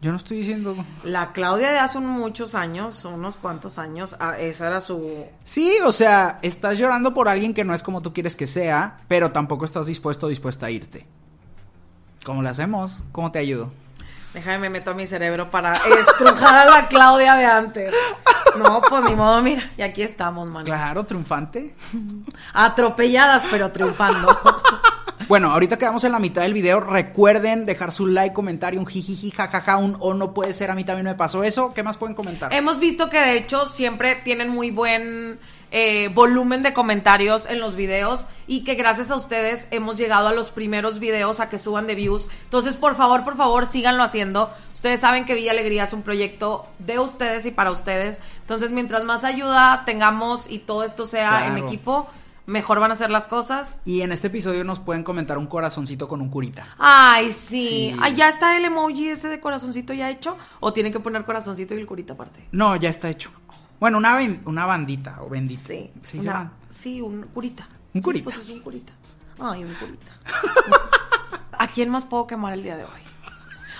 Yo 0.00 0.10
no 0.10 0.16
estoy 0.16 0.38
diciendo... 0.38 0.84
La 1.04 1.30
Claudia 1.30 1.70
de 1.70 1.78
hace 1.78 2.00
muchos 2.00 2.56
años, 2.56 3.04
unos 3.04 3.36
cuantos 3.36 3.78
años, 3.78 4.16
ah, 4.18 4.36
esa 4.36 4.66
era 4.66 4.80
su... 4.80 5.26
Sí, 5.44 5.74
o 5.86 5.92
sea, 5.92 6.40
estás 6.42 6.76
llorando 6.76 7.14
por 7.14 7.28
alguien 7.28 7.54
que 7.54 7.62
no 7.62 7.72
es 7.72 7.84
como 7.84 8.02
tú 8.02 8.12
quieres 8.12 8.34
que 8.34 8.48
sea, 8.48 8.98
pero 9.06 9.30
tampoco 9.30 9.64
estás 9.64 9.86
dispuesto 9.86 10.26
o 10.26 10.28
dispuesta 10.28 10.66
a 10.66 10.72
irte. 10.72 11.06
¿Cómo 12.24 12.42
le 12.42 12.48
hacemos? 12.48 13.04
¿Cómo 13.12 13.30
te 13.30 13.38
ayudo? 13.38 13.70
Déjame 14.34 14.58
me 14.58 14.70
meto 14.70 14.92
a 14.92 14.94
mi 14.94 15.06
cerebro 15.06 15.50
para 15.50 15.76
estrujar 15.76 16.54
a 16.54 16.64
la 16.64 16.88
Claudia 16.88 17.34
de 17.34 17.44
antes. 17.44 17.94
No, 18.56 18.80
pues 18.80 19.04
ni 19.04 19.14
modo, 19.14 19.42
mira, 19.42 19.70
y 19.76 19.82
aquí 19.82 20.02
estamos, 20.02 20.48
man. 20.48 20.64
Claro, 20.64 21.04
triunfante. 21.04 21.74
Atropelladas, 22.52 23.44
pero 23.50 23.70
triunfando. 23.70 24.38
Bueno, 25.28 25.52
ahorita 25.52 25.78
quedamos 25.78 26.02
en 26.04 26.12
la 26.12 26.18
mitad 26.18 26.42
del 26.42 26.52
video. 26.52 26.80
Recuerden 26.80 27.64
dejar 27.64 27.92
su 27.92 28.06
like, 28.06 28.34
comentario, 28.34 28.80
un 28.80 28.86
jijiji, 28.86 29.30
jajaja, 29.30 29.76
un 29.76 29.96
o 30.00 30.14
no 30.14 30.34
puede 30.34 30.52
ser, 30.52 30.70
a 30.70 30.74
mí 30.74 30.84
también 30.84 31.06
me 31.06 31.14
pasó 31.14 31.44
eso. 31.44 31.72
¿Qué 31.72 31.82
más 31.82 31.96
pueden 31.96 32.14
comentar? 32.14 32.52
Hemos 32.52 32.80
visto 32.80 33.08
que 33.08 33.18
de 33.18 33.36
hecho 33.36 33.66
siempre 33.66 34.16
tienen 34.16 34.48
muy 34.48 34.70
buen 34.70 35.38
eh, 35.74 36.08
volumen 36.08 36.62
de 36.62 36.74
comentarios 36.74 37.46
en 37.46 37.58
los 37.58 37.74
videos 37.74 38.26
y 38.46 38.62
que 38.62 38.74
gracias 38.74 39.10
a 39.10 39.16
ustedes 39.16 39.66
hemos 39.70 39.96
llegado 39.96 40.28
a 40.28 40.32
los 40.32 40.50
primeros 40.50 40.98
videos 40.98 41.40
a 41.40 41.48
que 41.48 41.58
suban 41.58 41.86
de 41.86 41.94
views. 41.94 42.28
Entonces, 42.44 42.76
por 42.76 42.94
favor, 42.94 43.24
por 43.24 43.38
favor, 43.38 43.64
síganlo 43.64 44.02
haciendo. 44.02 44.50
Ustedes 44.74 45.00
saben 45.00 45.24
que 45.24 45.34
Villa 45.34 45.52
Alegría 45.52 45.84
es 45.84 45.94
un 45.94 46.02
proyecto 46.02 46.66
de 46.78 46.98
ustedes 46.98 47.46
y 47.46 47.52
para 47.52 47.70
ustedes. 47.70 48.20
Entonces, 48.42 48.70
mientras 48.70 49.02
más 49.04 49.24
ayuda 49.24 49.84
tengamos 49.86 50.48
y 50.50 50.58
todo 50.58 50.84
esto 50.84 51.06
sea 51.06 51.46
en 51.46 51.56
equipo, 51.56 52.06
mejor 52.44 52.80
van 52.80 52.92
a 52.92 52.96
ser 52.96 53.10
las 53.10 53.26
cosas. 53.26 53.78
Y 53.86 54.02
en 54.02 54.12
este 54.12 54.26
episodio 54.26 54.64
nos 54.64 54.78
pueden 54.78 55.04
comentar 55.04 55.38
un 55.38 55.46
corazoncito 55.46 56.06
con 56.06 56.20
un 56.20 56.28
curita. 56.28 56.66
Ay, 56.78 57.32
sí. 57.32 57.92
Sí. 57.92 57.96
Ay, 58.00 58.14
¿Ya 58.14 58.28
está 58.28 58.56
el 58.58 58.64
emoji 58.66 59.08
ese 59.08 59.28
de 59.28 59.40
corazoncito 59.40 59.94
ya 59.94 60.10
hecho? 60.10 60.36
¿O 60.60 60.72
tienen 60.72 60.92
que 60.92 61.00
poner 61.00 61.24
corazoncito 61.24 61.74
y 61.74 61.78
el 61.78 61.86
curita 61.86 62.12
aparte? 62.12 62.46
No, 62.52 62.76
ya 62.76 62.90
está 62.90 63.08
hecho. 63.08 63.30
Bueno, 63.82 63.98
una, 63.98 64.14
ben- 64.14 64.42
una 64.46 64.64
bandita 64.64 65.18
o 65.22 65.28
bendita. 65.28 65.60
Sí. 65.66 65.90
Sí, 66.04 66.18
una- 66.18 66.22
se 66.22 66.28
van. 66.30 66.52
sí, 66.70 67.02
un 67.02 67.22
curita. 67.34 67.66
Un 67.92 68.00
Sí, 68.00 68.04
curita. 68.04 68.24
pues 68.24 68.36
es 68.38 68.48
un 68.48 68.60
curita. 68.60 68.92
Ay, 69.40 69.64
un 69.64 69.74
curita. 69.74 70.12
¿A 71.58 71.66
quién 71.66 71.88
más 71.90 72.04
puedo 72.06 72.28
quemar 72.28 72.52
el 72.52 72.62
día 72.62 72.76
de 72.76 72.84
hoy? 72.84 72.90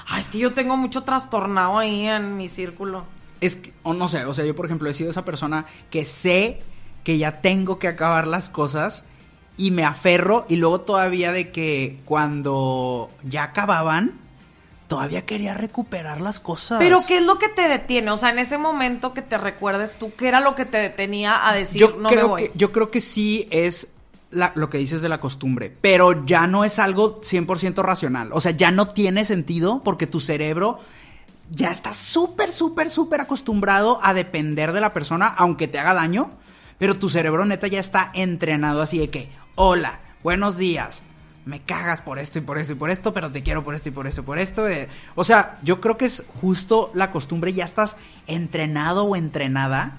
Ay, 0.08 0.20
es 0.22 0.28
que 0.28 0.38
yo 0.38 0.52
tengo 0.54 0.76
mucho 0.76 1.02
trastornado 1.04 1.78
ahí 1.78 2.04
en 2.08 2.36
mi 2.36 2.48
círculo. 2.48 3.04
Es 3.40 3.54
que, 3.54 3.72
o 3.84 3.94
no 3.94 4.08
sé, 4.08 4.24
o 4.24 4.34
sea, 4.34 4.44
yo 4.44 4.56
por 4.56 4.66
ejemplo 4.66 4.88
he 4.90 4.94
sido 4.94 5.08
esa 5.10 5.24
persona 5.24 5.66
que 5.88 6.04
sé 6.04 6.60
que 7.04 7.16
ya 7.18 7.40
tengo 7.40 7.78
que 7.78 7.86
acabar 7.86 8.26
las 8.26 8.50
cosas 8.50 9.04
y 9.56 9.70
me 9.70 9.84
aferro 9.84 10.46
y 10.48 10.56
luego 10.56 10.80
todavía 10.80 11.30
de 11.30 11.52
que 11.52 12.00
cuando 12.06 13.08
ya 13.22 13.44
acababan, 13.44 14.18
todavía 14.96 15.24
quería 15.24 15.54
recuperar 15.54 16.20
las 16.20 16.38
cosas. 16.38 16.78
Pero 16.78 17.00
¿qué 17.06 17.16
es 17.18 17.22
lo 17.24 17.38
que 17.38 17.48
te 17.48 17.66
detiene? 17.68 18.10
O 18.10 18.16
sea, 18.18 18.28
en 18.30 18.38
ese 18.38 18.58
momento 18.58 19.14
que 19.14 19.22
te 19.22 19.38
recuerdes 19.38 19.94
tú, 19.98 20.12
¿qué 20.16 20.28
era 20.28 20.40
lo 20.40 20.54
que 20.54 20.66
te 20.66 20.76
detenía 20.76 21.48
a 21.48 21.54
decir 21.54 21.80
yo 21.80 21.96
no 21.98 22.10
me 22.10 22.14
creo 22.16 22.28
voy? 22.28 22.42
que 22.42 22.52
yo 22.54 22.72
creo 22.72 22.90
que 22.90 23.00
sí 23.00 23.48
es 23.50 23.88
la- 24.30 24.52
lo 24.54 24.68
que 24.68 24.76
dices 24.78 25.00
de 25.00 25.08
la 25.08 25.18
costumbre, 25.20 25.74
pero 25.80 26.26
ya 26.26 26.46
no 26.46 26.64
es 26.64 26.78
algo 26.78 27.20
100% 27.22 27.82
racional, 27.82 28.30
o 28.34 28.40
sea, 28.40 28.52
ya 28.52 28.70
no 28.70 28.88
tiene 28.88 29.24
sentido 29.24 29.80
porque 29.82 30.06
tu 30.06 30.20
cerebro 30.20 30.78
ya 31.50 31.70
está 31.70 31.92
súper, 31.94 32.52
súper, 32.52 32.88
súper 32.90 33.20
acostumbrado 33.22 33.98
a 34.02 34.12
depender 34.14 34.72
de 34.72 34.80
la 34.82 34.92
persona, 34.92 35.26
aunque 35.26 35.68
te 35.68 35.78
haga 35.78 35.94
daño, 35.94 36.30
pero 36.78 36.94
tu 36.98 37.08
cerebro 37.08 37.44
neta 37.46 37.66
ya 37.66 37.80
está 37.80 38.10
entrenado 38.14 38.82
así 38.82 38.98
de 38.98 39.08
que, 39.10 39.30
hola, 39.54 40.00
buenos 40.22 40.56
días, 40.56 41.02
me 41.44 41.60
cagas 41.60 42.02
por 42.02 42.18
esto 42.18 42.38
y 42.38 42.42
por 42.42 42.58
esto 42.58 42.72
y 42.72 42.76
por 42.76 42.90
esto, 42.90 43.12
pero 43.12 43.30
te 43.30 43.42
quiero 43.42 43.64
por 43.64 43.74
esto 43.74 43.88
y 43.88 43.92
por 43.92 44.06
esto 44.06 44.20
y 44.20 44.24
por 44.24 44.38
esto. 44.38 44.68
eh. 44.68 44.88
O 45.14 45.24
sea, 45.24 45.58
yo 45.62 45.80
creo 45.80 45.96
que 45.96 46.04
es 46.04 46.22
justo 46.40 46.90
la 46.94 47.10
costumbre, 47.10 47.52
ya 47.52 47.64
estás 47.64 47.96
entrenado 48.26 49.04
o 49.04 49.16
entrenada 49.16 49.98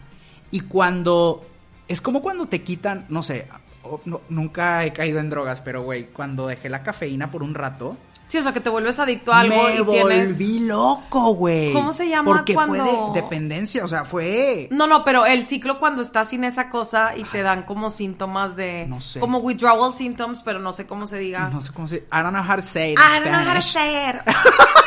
y 0.52 0.62
cuando, 0.62 1.46
es 1.88 2.02
como 2.02 2.22
cuando 2.22 2.48
te 2.48 2.62
quitan, 2.62 3.06
no 3.10 3.24
sé, 3.24 3.48
o- 3.84 4.02
no- 4.06 4.22
nunca 4.30 4.84
he 4.86 4.94
caído 4.94 5.20
en 5.20 5.30
drogas, 5.30 5.62
pero 5.62 5.82
güey, 5.84 6.06
cuando 6.08 6.48
dejé 6.48 6.70
la 6.70 6.84
cafeína 6.84 7.32
por 7.32 7.44
un 7.44 7.54
rato, 7.56 7.98
Sí, 8.26 8.40
o 8.40 8.42
sea, 8.42 8.52
que 8.52 8.62
te 8.62 8.70
vuelves 8.72 8.98
adicto 8.98 9.32
a 9.32 9.42
algo 9.42 9.64
me 9.64 9.76
y 9.76 9.84
tienes... 9.84 10.32
volví 10.32 10.60
loco, 10.62 11.36
güey. 11.36 11.72
¿Cómo 11.72 11.94
se 11.94 12.10
llama 12.10 12.32
Porque 12.34 12.56
fue 12.56 12.80
de 12.80 12.98
dependencia, 13.14 13.86
o 13.86 13.88
sea, 13.88 14.06
fue... 14.06 14.68
No, 14.72 14.88
no, 14.88 15.04
pero 15.04 15.28
el 15.28 15.46
ciclo 15.46 15.78
cuando 15.78 16.02
estás 16.02 16.30
sin 16.30 16.44
esa 16.44 16.70
cosa 16.70 17.16
y 17.16 17.26
te 17.26 17.44
dan 17.44 17.62
como 17.62 17.92
síntomas 17.92 18.56
de... 18.56 18.88
No 18.88 19.02
sé. 19.02 19.20
Como 19.20 19.38
withdrawal 19.40 19.94
symptoms, 19.94 20.42
pero 20.42 20.58
no 20.58 20.74
sé 20.74 20.88
cómo 20.88 21.06
se 21.06 21.20
diga. 21.20 21.50
No 21.50 21.62
sé 21.62 21.72
cómo 21.74 21.86
se... 21.86 21.98
I 21.98 22.24
don't 22.24 22.32
know 22.32 22.42
how 22.44 22.56
to 22.56 22.64
say 22.64 22.94
it 22.94 22.98
in 23.00 23.06
I 23.06 23.20
don't 23.20 23.32
know 23.32 23.48
how 23.48 23.56
to 23.56 23.62
say 23.62 24.10
it. 24.10 24.16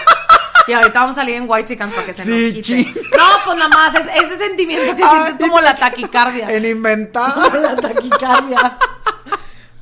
Y 0.66 0.72
ahorita 0.72 1.00
vamos 1.00 1.16
a 1.16 1.20
salir 1.20 1.36
en 1.36 1.48
White 1.48 1.68
Chicken 1.68 1.90
para 1.90 2.06
que 2.06 2.12
se 2.12 2.24
Sí, 2.24 2.56
nos 2.56 2.66
quite. 2.66 3.00
No, 3.16 3.24
pues 3.44 3.58
nada 3.58 3.68
más, 3.68 3.94
es, 3.94 4.24
ese 4.24 4.38
sentimiento 4.38 4.96
que 4.96 5.04
Ay, 5.04 5.22
sientes 5.22 5.48
como 5.48 5.60
la 5.60 5.76
taquicardia. 5.76 6.50
En 6.50 6.64
inventado. 6.64 7.42
la 7.60 7.76
taquicardia. 7.76 8.76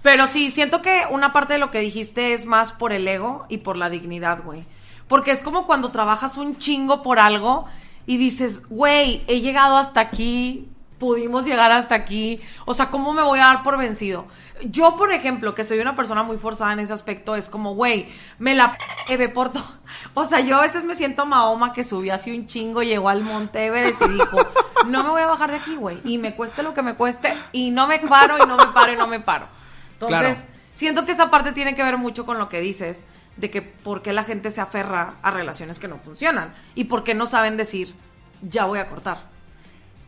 Pero 0.02 0.26
sí, 0.26 0.50
siento 0.50 0.82
que 0.82 1.04
una 1.10 1.32
parte 1.32 1.54
de 1.54 1.58
lo 1.58 1.70
que 1.70 1.80
dijiste 1.80 2.34
es 2.34 2.44
más 2.44 2.72
por 2.72 2.92
el 2.92 3.08
ego 3.08 3.46
y 3.48 3.58
por 3.58 3.76
la 3.76 3.88
dignidad, 3.88 4.42
güey. 4.44 4.66
Porque 5.08 5.30
es 5.30 5.42
como 5.42 5.66
cuando 5.66 5.90
trabajas 5.90 6.36
un 6.36 6.58
chingo 6.58 7.02
por 7.02 7.18
algo 7.18 7.66
y 8.06 8.18
dices, 8.18 8.68
güey, 8.68 9.24
he 9.26 9.40
llegado 9.40 9.78
hasta 9.78 10.00
aquí 10.00 10.68
pudimos 11.04 11.44
llegar 11.44 11.70
hasta 11.70 11.94
aquí. 11.94 12.40
O 12.64 12.72
sea, 12.72 12.88
¿cómo 12.88 13.12
me 13.12 13.22
voy 13.22 13.38
a 13.38 13.44
dar 13.44 13.62
por 13.62 13.76
vencido? 13.76 14.26
Yo, 14.64 14.96
por 14.96 15.12
ejemplo, 15.12 15.54
que 15.54 15.62
soy 15.62 15.78
una 15.78 15.94
persona 15.94 16.22
muy 16.22 16.38
forzada 16.38 16.72
en 16.72 16.80
ese 16.80 16.94
aspecto, 16.94 17.36
es 17.36 17.50
como, 17.50 17.74
güey, 17.74 18.08
me 18.38 18.54
la 18.54 18.78
p 19.06 19.28
por 19.28 19.52
todo. 19.52 19.64
O 20.14 20.24
sea, 20.24 20.40
yo 20.40 20.56
a 20.56 20.62
veces 20.62 20.82
me 20.84 20.94
siento 20.94 21.26
Mahoma 21.26 21.72
que 21.72 21.84
subió 21.84 22.14
así 22.14 22.36
un 22.36 22.46
chingo, 22.46 22.82
llegó 22.82 23.08
al 23.08 23.22
Monte 23.22 23.66
Everest 23.66 24.02
y 24.02 24.12
dijo, 24.12 24.38
no 24.86 25.02
me 25.02 25.10
voy 25.10 25.22
a 25.22 25.26
bajar 25.26 25.50
de 25.50 25.58
aquí, 25.58 25.76
güey. 25.76 25.98
Y 26.04 26.18
me 26.18 26.34
cueste 26.34 26.62
lo 26.62 26.72
que 26.72 26.82
me 26.82 26.94
cueste, 26.94 27.36
y 27.52 27.70
no 27.70 27.86
me 27.86 27.98
paro, 27.98 28.36
y 28.42 28.46
no 28.46 28.56
me 28.56 28.66
paro, 28.68 28.92
y 28.92 28.96
no 28.96 29.06
me 29.06 29.20
paro. 29.20 29.48
Entonces, 29.92 30.44
siento 30.72 31.04
que 31.04 31.12
esa 31.12 31.30
parte 31.30 31.52
tiene 31.52 31.74
que 31.74 31.82
ver 31.82 31.98
mucho 31.98 32.24
con 32.24 32.38
lo 32.38 32.48
que 32.48 32.60
dices, 32.60 33.04
de 33.36 33.50
que 33.50 33.60
por 33.60 34.02
qué 34.02 34.12
la 34.12 34.24
gente 34.24 34.50
se 34.50 34.60
aferra 34.60 35.14
a 35.22 35.30
relaciones 35.30 35.78
que 35.78 35.88
no 35.88 35.98
funcionan, 35.98 36.54
y 36.74 36.84
por 36.84 37.04
qué 37.04 37.14
no 37.14 37.26
saben 37.26 37.56
decir, 37.56 37.94
ya 38.42 38.64
voy 38.64 38.78
a 38.78 38.86
cortar. 38.86 39.34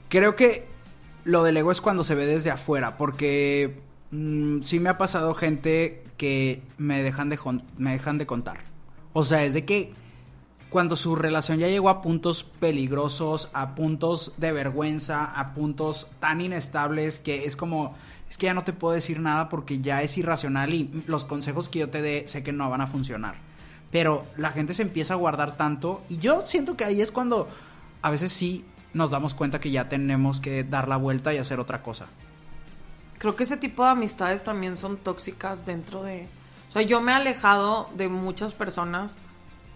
Creo 0.09 0.37
que 0.37 0.75
lo 1.26 1.42
del 1.42 1.56
ego 1.56 1.72
es 1.72 1.80
cuando 1.80 2.04
se 2.04 2.14
ve 2.14 2.24
desde 2.24 2.50
afuera, 2.50 2.96
porque 2.96 3.80
mm, 4.12 4.60
sí 4.62 4.80
me 4.80 4.88
ha 4.88 4.96
pasado 4.96 5.34
gente 5.34 6.04
que 6.16 6.62
me 6.78 7.02
dejan 7.02 7.28
de, 7.28 7.38
me 7.76 7.92
dejan 7.92 8.16
de 8.16 8.26
contar. 8.26 8.58
O 9.12 9.24
sea, 9.24 9.44
es 9.44 9.52
de 9.52 9.64
que 9.64 9.92
cuando 10.70 10.94
su 10.94 11.16
relación 11.16 11.58
ya 11.58 11.68
llegó 11.68 11.88
a 11.88 12.00
puntos 12.00 12.44
peligrosos, 12.44 13.50
a 13.52 13.74
puntos 13.74 14.34
de 14.36 14.52
vergüenza, 14.52 15.24
a 15.24 15.52
puntos 15.52 16.06
tan 16.20 16.40
inestables 16.40 17.18
que 17.18 17.44
es 17.44 17.56
como, 17.56 17.94
es 18.30 18.38
que 18.38 18.46
ya 18.46 18.54
no 18.54 18.62
te 18.62 18.72
puedo 18.72 18.94
decir 18.94 19.18
nada 19.18 19.48
porque 19.48 19.80
ya 19.80 20.02
es 20.02 20.16
irracional 20.18 20.74
y 20.74 21.04
los 21.06 21.24
consejos 21.24 21.68
que 21.68 21.80
yo 21.80 21.90
te 21.90 22.02
dé 22.02 22.24
sé 22.28 22.42
que 22.42 22.52
no 22.52 22.70
van 22.70 22.82
a 22.82 22.86
funcionar. 22.86 23.34
Pero 23.90 24.24
la 24.36 24.50
gente 24.50 24.74
se 24.74 24.82
empieza 24.82 25.14
a 25.14 25.16
guardar 25.16 25.56
tanto 25.56 26.02
y 26.08 26.18
yo 26.18 26.42
siento 26.44 26.76
que 26.76 26.84
ahí 26.84 27.00
es 27.00 27.10
cuando 27.10 27.48
a 28.02 28.10
veces 28.10 28.32
sí 28.32 28.64
nos 28.96 29.11
damos 29.11 29.35
cuenta 29.35 29.61
que 29.61 29.70
ya 29.70 29.88
tenemos 29.88 30.40
que 30.40 30.64
dar 30.64 30.88
la 30.88 30.96
vuelta 30.96 31.32
y 31.35 31.38
hacer 31.38 31.61
otra 31.61 31.82
cosa. 31.82 32.06
Creo 33.18 33.37
que 33.37 33.44
ese 33.44 33.59
tipo 33.59 33.85
de 33.85 33.90
amistades 33.90 34.42
también 34.42 34.76
son 34.76 34.96
tóxicas 34.96 35.66
dentro 35.66 36.02
de... 36.02 36.26
O 36.70 36.72
sea, 36.72 36.82
yo 36.82 37.00
me 37.00 37.12
he 37.12 37.14
alejado 37.14 37.90
de 37.94 38.09
muchas 38.09 38.54
personas 38.54 39.18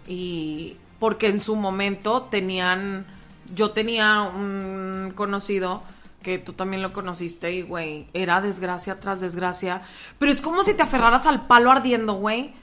y 0.07 0.79
porque 0.99 1.29
en 1.29 1.41
su 1.41 1.55
momento 1.55 2.23
tenían... 2.23 3.07
Yo 3.55 3.73
tenía 3.73 4.23
un 4.23 5.13
conocido 5.15 5.83
que 6.23 6.39
tú 6.39 6.53
también 6.53 6.83
lo 6.83 6.93
conociste 6.93 7.53
y, 7.53 7.63
güey, 7.63 8.07
era 8.15 8.41
desgracia 8.41 9.01
tras 9.01 9.21
desgracia. 9.21 9.83
Pero 10.19 10.33
es 10.33 10.41
como 10.41 10.63
si 10.63 10.75
te 10.75 10.83
aferraras 10.83 11.27
al 11.27 11.47
palo 11.47 11.71
ardiendo, 11.71 12.15
güey. 12.15 12.55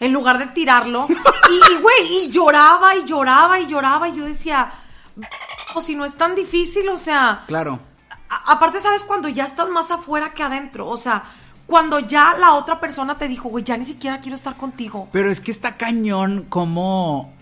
En 0.00 0.12
lugar 0.12 0.38
de 0.38 0.46
tirarlo. 0.46 1.06
Y, 1.52 1.82
güey, 1.82 2.24
y 2.24 2.30
lloraba 2.30 2.96
y 2.96 3.04
lloraba 3.04 3.60
y 3.60 3.66
lloraba. 3.66 4.08
Y 4.08 4.16
yo 4.16 4.24
decía, 4.24 4.72
o 5.74 5.80
si 5.80 5.94
no 5.94 6.04
es 6.04 6.16
tan 6.16 6.34
difícil, 6.34 6.88
o 6.88 6.96
sea. 6.96 7.44
Claro. 7.46 7.80
aparte, 8.46 8.80
¿sabes? 8.80 9.04
Cuando 9.04 9.28
ya 9.28 9.44
estás 9.44 9.68
más 9.68 9.90
afuera 9.90 10.32
que 10.32 10.42
adentro, 10.42 10.88
o 10.88 10.96
sea, 10.96 11.24
cuando 11.66 12.00
ya 12.00 12.34
la 12.38 12.54
otra 12.54 12.80
persona 12.80 13.18
te 13.18 13.28
dijo, 13.28 13.48
güey, 13.48 13.64
ya 13.64 13.76
ni 13.76 13.84
siquiera 13.84 14.20
quiero 14.20 14.36
estar 14.36 14.56
contigo. 14.56 15.08
Pero 15.12 15.30
es 15.30 15.40
que 15.40 15.50
está 15.50 15.76
cañón 15.76 16.46
como 16.48 17.32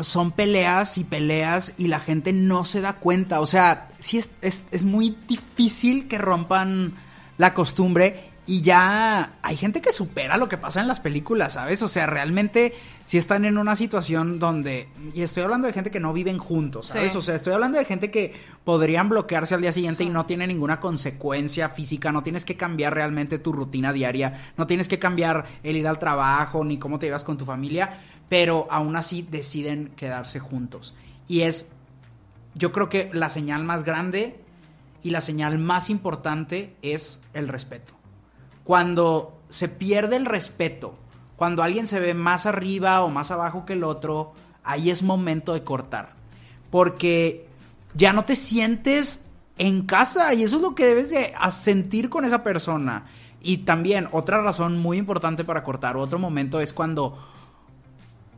son 0.00 0.32
peleas 0.32 0.98
y 0.98 1.04
peleas 1.04 1.74
y 1.76 1.88
la 1.88 2.00
gente 2.00 2.32
no 2.32 2.64
se 2.64 2.80
da 2.80 2.94
cuenta. 2.94 3.40
O 3.40 3.46
sea, 3.46 3.88
sí 3.98 4.18
es, 4.18 4.30
es, 4.40 4.64
es 4.70 4.84
muy 4.84 5.16
difícil 5.28 6.08
que 6.08 6.18
rompan 6.18 6.94
la 7.38 7.54
costumbre 7.54 8.29
y 8.50 8.62
ya 8.62 9.34
hay 9.42 9.56
gente 9.56 9.80
que 9.80 9.92
supera 9.92 10.36
lo 10.36 10.48
que 10.48 10.58
pasa 10.58 10.80
en 10.80 10.88
las 10.88 10.98
películas, 10.98 11.52
¿sabes? 11.52 11.84
O 11.84 11.86
sea, 11.86 12.06
realmente 12.06 12.74
si 13.04 13.16
están 13.16 13.44
en 13.44 13.58
una 13.58 13.76
situación 13.76 14.40
donde, 14.40 14.88
y 15.14 15.22
estoy 15.22 15.44
hablando 15.44 15.68
de 15.68 15.72
gente 15.72 15.92
que 15.92 16.00
no 16.00 16.12
viven 16.12 16.38
juntos, 16.38 16.88
¿sabes? 16.88 17.14
O 17.14 17.22
sea, 17.22 17.36
estoy 17.36 17.52
hablando 17.52 17.78
de 17.78 17.84
gente 17.84 18.10
que 18.10 18.34
podrían 18.64 19.08
bloquearse 19.08 19.54
al 19.54 19.60
día 19.60 19.72
siguiente 19.72 20.02
y 20.02 20.08
no 20.08 20.26
tiene 20.26 20.48
ninguna 20.48 20.80
consecuencia 20.80 21.68
física, 21.68 22.10
no 22.10 22.24
tienes 22.24 22.44
que 22.44 22.56
cambiar 22.56 22.92
realmente 22.92 23.38
tu 23.38 23.52
rutina 23.52 23.92
diaria, 23.92 24.50
no 24.56 24.66
tienes 24.66 24.88
que 24.88 24.98
cambiar 24.98 25.46
el 25.62 25.76
ir 25.76 25.86
al 25.86 26.00
trabajo 26.00 26.64
ni 26.64 26.76
cómo 26.76 26.98
te 26.98 27.06
llevas 27.06 27.22
con 27.22 27.38
tu 27.38 27.44
familia, 27.44 28.00
pero 28.28 28.66
aún 28.68 28.96
así 28.96 29.24
deciden 29.30 29.92
quedarse 29.94 30.40
juntos. 30.40 30.92
Y 31.28 31.42
es, 31.42 31.68
yo 32.56 32.72
creo 32.72 32.88
que 32.88 33.10
la 33.12 33.30
señal 33.30 33.62
más 33.62 33.84
grande 33.84 34.40
y 35.04 35.10
la 35.10 35.20
señal 35.20 35.58
más 35.58 35.88
importante 35.88 36.74
es 36.82 37.20
el 37.32 37.46
respeto 37.46 37.99
cuando 38.64 39.38
se 39.48 39.68
pierde 39.68 40.16
el 40.16 40.26
respeto, 40.26 40.94
cuando 41.36 41.62
alguien 41.62 41.86
se 41.86 42.00
ve 42.00 42.14
más 42.14 42.46
arriba 42.46 43.02
o 43.02 43.08
más 43.08 43.30
abajo 43.30 43.64
que 43.64 43.72
el 43.72 43.84
otro, 43.84 44.32
ahí 44.62 44.90
es 44.90 45.02
momento 45.02 45.54
de 45.54 45.64
cortar. 45.64 46.10
Porque 46.70 47.46
ya 47.94 48.12
no 48.12 48.24
te 48.24 48.36
sientes 48.36 49.24
en 49.58 49.82
casa 49.82 50.32
y 50.34 50.42
eso 50.42 50.56
es 50.56 50.62
lo 50.62 50.74
que 50.74 50.86
debes 50.86 51.10
de 51.10 51.32
sentir 51.50 52.08
con 52.08 52.24
esa 52.24 52.42
persona. 52.42 53.06
Y 53.42 53.58
también 53.58 54.08
otra 54.12 54.40
razón 54.42 54.78
muy 54.78 54.98
importante 54.98 55.44
para 55.44 55.64
cortar, 55.64 55.96
otro 55.96 56.18
momento 56.18 56.60
es 56.60 56.72
cuando 56.72 57.18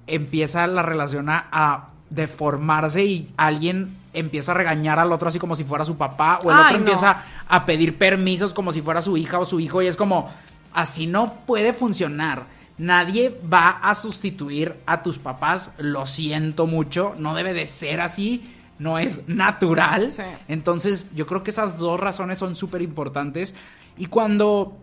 empieza 0.07 0.67
la 0.67 0.83
relación 0.83 1.29
a, 1.29 1.89
deformarse 2.11 3.03
y 3.05 3.33
alguien 3.39 3.97
empieza 4.13 4.53
a 4.53 4.55
regañar 4.55 4.99
al 4.99 5.13
otro 5.13 5.29
así 5.29 5.39
como 5.39 5.55
si 5.55 5.65
fuera 5.65 5.85
su 5.85 5.97
papá 5.97 6.41
o 6.45 6.51
el 6.51 6.59
otro 6.59 6.77
empieza 6.77 7.23
a 7.49 7.65
pedir 7.65 7.97
permisos 7.97 8.53
como 8.53 8.73
si 8.73 8.83
fuera 8.83 9.01
su 9.03 9.17
hija 9.17 9.39
o 9.39 9.47
su 9.47 9.61
hijo 9.61 9.83
y 9.83 9.87
es 9.87 9.97
como 9.97 10.31
así 10.73 11.07
no 11.07 11.35
puede 11.47 11.73
funcionar. 11.73 12.47
Nadie 12.79 13.39
va 13.53 13.69
a 13.69 13.95
sustituir 13.95 14.81
a 14.87 15.03
tus 15.03 15.19
papás, 15.19 15.73
lo 15.79 16.07
siento 16.07 16.67
mucho, 16.67 17.15
no 17.19 17.35
debe 17.35 17.53
de 17.53 17.67
ser 17.67 18.01
así, 18.01 18.57
no 18.79 18.99
es 18.99 19.29
natural. 19.29 20.13
Entonces, 20.49 21.07
yo 21.15 21.27
creo 21.27 21.43
que 21.43 21.51
esas 21.51 21.79
dos 21.79 22.01
razones 22.01 22.39
son 22.39 22.57
súper 22.57 22.83
importantes 22.83 23.55
y 23.97 24.07
cuando 24.07 24.79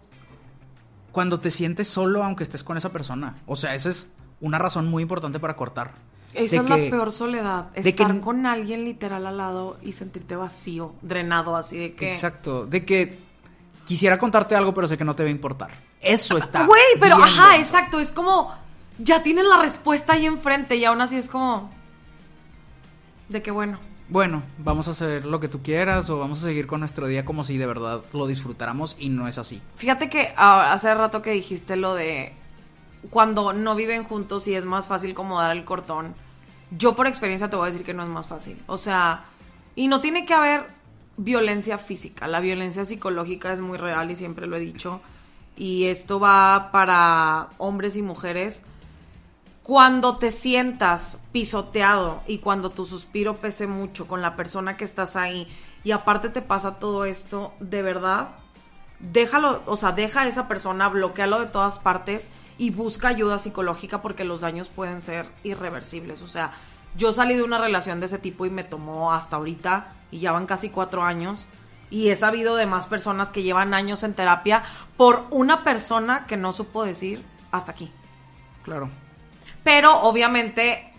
cuando 1.12 1.40
te 1.40 1.50
sientes 1.50 1.88
solo 1.88 2.24
aunque 2.24 2.44
estés 2.44 2.64
con 2.64 2.78
esa 2.78 2.92
persona, 2.92 3.36
o 3.48 3.56
sea, 3.56 3.74
esa 3.74 3.90
es 3.90 4.08
una 4.42 4.60
razón 4.60 4.88
muy 4.88 5.02
importante 5.04 5.40
para 5.40 5.56
cortar. 5.56 5.94
Esa 6.34 6.62
es 6.62 6.70
la 6.70 6.76
peor 6.76 7.12
soledad. 7.12 7.68
Estar 7.74 8.20
con 8.22 8.46
alguien 8.46 8.86
literal 8.86 9.26
al 9.26 9.38
lado 9.38 9.78
y 9.82 9.94
sentirte 9.94 10.36
vacío, 10.36 10.94
drenado, 11.02 11.56
así 11.56 11.78
de 11.78 11.94
que. 11.94 12.12
Exacto. 12.12 12.66
De 12.66 12.86
que 12.86 13.20
quisiera 13.86 14.20
contarte 14.20 14.56
algo, 14.56 14.74
pero 14.74 14.88
sé 14.88 14.98
que 14.98 15.06
no 15.06 15.16
te 15.16 15.24
va 15.24 15.30
a 15.30 15.32
importar. 15.32 15.70
Eso 16.02 16.36
ah, 16.36 16.40
está. 16.40 16.66
Güey, 16.66 16.82
pero 17.00 17.16
ajá, 17.16 17.58
exacto. 17.58 18.00
Es 18.00 18.12
como. 18.12 18.54
Ya 19.00 19.24
tienes 19.24 19.46
la 19.46 19.62
respuesta 19.62 20.14
ahí 20.14 20.26
enfrente 20.26 20.76
y 20.76 20.86
aún 20.86 21.02
así 21.02 21.16
es 21.16 21.28
como. 21.28 21.72
De 23.30 23.42
que 23.42 23.52
bueno. 23.52 23.80
Bueno, 24.10 24.42
vamos 24.58 24.88
a 24.88 24.92
hacer 24.92 25.26
lo 25.26 25.40
que 25.40 25.48
tú 25.48 25.62
quieras 25.62 26.10
o 26.10 26.18
vamos 26.18 26.40
a 26.40 26.48
seguir 26.48 26.66
con 26.66 26.80
nuestro 26.80 27.06
día 27.06 27.26
como 27.26 27.44
si 27.44 27.58
de 27.58 27.68
verdad 27.68 28.02
lo 28.12 28.26
disfrutáramos 28.26 28.96
y 28.98 29.10
no 29.10 29.28
es 29.28 29.38
así. 29.38 29.62
Fíjate 29.76 30.10
que 30.10 30.34
ah, 30.36 30.74
hace 30.74 30.94
rato 30.96 31.22
que 31.22 31.30
dijiste 31.30 31.76
lo 31.76 31.94
de 31.94 32.34
cuando 33.10 33.54
no 33.54 33.76
viven 33.76 34.04
juntos 34.04 34.48
y 34.48 34.56
es 34.56 34.66
más 34.66 34.88
fácil 34.88 35.14
como 35.14 35.40
dar 35.40 35.56
el 35.56 35.66
cortón. 35.66 36.16
Yo 36.72 36.96
por 36.96 37.08
experiencia 37.08 37.50
te 37.50 37.56
voy 37.56 37.68
a 37.68 37.72
decir 37.72 37.86
que 37.86 37.94
no 37.94 38.04
es 38.04 38.10
más 38.10 38.28
fácil. 38.28 38.62
O 38.68 38.78
sea, 38.78 39.26
y 39.76 39.88
no 39.88 40.02
tiene 40.02 40.26
que 40.26 40.34
haber 40.34 40.68
violencia 41.18 41.78
física. 41.78 42.28
La 42.28 42.40
violencia 42.40 42.86
psicológica 42.86 43.54
es 43.54 43.60
muy 43.60 43.78
real 43.78 44.12
y 44.12 44.16
siempre 44.16 44.48
lo 44.48 44.58
he 44.58 44.60
dicho. 44.60 45.02
Y 45.56 45.86
esto 45.86 46.20
va 46.20 46.70
para 46.72 47.50
hombres 47.58 47.96
y 47.96 48.02
mujeres. 48.02 48.64
Cuando 49.64 50.18
te 50.18 50.32
sientas 50.32 51.20
pisoteado 51.32 52.24
y 52.28 52.40
cuando 52.40 52.72
tu 52.72 52.86
suspiro 52.86 53.36
pese 53.36 53.68
mucho 53.68 54.08
con 54.08 54.22
la 54.22 54.36
persona 54.36 54.78
que 54.78 54.86
estás 54.86 55.16
ahí 55.16 55.48
y 55.84 55.92
aparte 55.92 56.30
te 56.30 56.42
pasa 56.42 56.80
todo 56.80 57.06
esto, 57.06 57.54
de 57.60 57.82
verdad, 57.82 58.30
déjalo, 59.00 59.62
o 59.66 59.78
sea, 59.78 59.92
deja 59.92 60.22
a 60.22 60.28
esa 60.28 60.48
persona, 60.48 60.90
bloquealo 60.90 61.40
de 61.40 61.46
todas 61.46 61.78
partes 61.78 62.30
y 62.60 62.72
busca 62.72 63.08
ayuda 63.08 63.40
psicológica 63.40 64.02
porque 64.02 64.26
los 64.26 64.42
daños 64.42 64.68
pueden 64.68 65.02
ser 65.02 65.28
irreversibles. 65.44 66.22
O 66.22 66.28
sea, 66.28 66.52
yo 66.96 67.14
salí 67.14 67.34
de 67.36 67.42
una 67.42 67.58
relación 67.58 68.02
de 68.02 68.08
ese 68.08 68.20
tipo 68.20 68.46
y 68.46 68.50
me 68.50 68.66
tomó 68.66 69.14
hasta 69.14 69.38
ahorita 69.38 69.94
y 70.12 70.20
ya 70.20 70.34
van 70.34 70.46
casi 70.46 70.70
cuatro 70.70 71.04
años. 71.04 71.48
Y 71.90 72.10
he 72.10 72.16
sabido 72.16 72.58
de 72.58 72.66
más 72.66 72.86
personas 72.86 73.32
que 73.32 73.44
llevan 73.44 73.74
años 73.74 74.04
en 74.04 74.14
terapia 74.14 74.64
por 74.98 75.26
una 75.32 75.64
persona 75.64 76.26
que 76.28 76.36
no 76.36 76.52
supo 76.52 76.84
decir 76.84 77.24
hasta 77.52 77.72
aquí. 77.72 77.92
Claro. 78.64 78.90
Pero 79.64 80.02
obviamente 80.02 80.94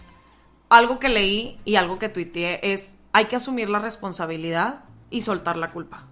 algo 0.71 0.99
que 0.99 1.11
leí 1.11 1.61
y 1.67 1.77
algo 1.77 1.99
que 1.99 2.09
tuiteé 2.09 2.73
es 2.73 2.95
hay 3.13 3.27
que 3.27 3.37
asumir 3.37 3.69
la 3.69 3.81
responsabilidad 3.81 4.81
y 5.11 5.21
soltar 5.21 5.59
la 5.59 5.73
culpa. 5.73 6.05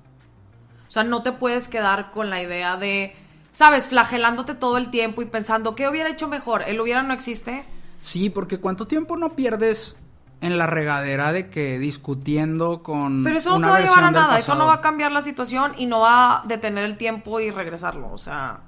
O 0.87 0.91
sea, 0.91 1.05
no 1.05 1.23
te 1.23 1.33
puedes 1.33 1.69
quedar 1.69 2.11
con 2.11 2.29
la 2.29 2.43
idea 2.43 2.77
de 2.77 3.17
sabes, 3.53 3.87
flagelándote 3.87 4.55
todo 4.55 4.77
el 4.77 4.91
tiempo 4.91 5.23
y 5.23 5.27
pensando, 5.27 5.75
¿qué 5.75 5.89
hubiera 5.89 6.11
hecho 6.11 6.29
mejor? 6.29 6.63
¿El 6.67 6.81
hubiera 6.81 7.03
no 7.03 7.15
existe? 7.15 7.65
Sí, 8.01 8.31
porque 8.31 8.59
¿cuánto 8.59 8.87
tiempo 8.87 9.17
no 9.17 9.31
pierdes 9.35 9.97
en 10.41 10.59
la 10.59 10.67
regadera 10.67 11.33
de 11.33 11.51
que 11.51 11.79
discutiendo 11.79 12.83
con. 12.83 13.25
Pero 13.25 13.39
eso 13.39 13.59
no 13.59 13.67
te 13.67 13.71
va 13.71 13.77
a 13.77 13.81
llevar 13.81 14.05
a 14.05 14.11
nada, 14.11 14.39
eso 14.39 14.55
no 14.55 14.67
va 14.67 14.75
a 14.75 14.81
cambiar 14.81 15.13
la 15.13 15.23
situación 15.23 15.73
y 15.77 15.87
no 15.87 16.01
va 16.01 16.39
a 16.39 16.43
detener 16.47 16.85
el 16.85 16.97
tiempo 16.97 17.41
y 17.41 17.51
regresarlo. 17.51 18.13
O 18.13 18.19
sea. 18.19 18.61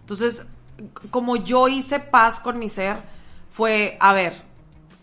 Entonces, 0.00 0.46
como 1.10 1.36
yo 1.36 1.68
hice 1.68 2.00
paz 2.00 2.40
con 2.40 2.58
mi 2.58 2.68
ser, 2.68 2.98
fue, 3.50 3.96
a 4.00 4.12
ver, 4.12 4.42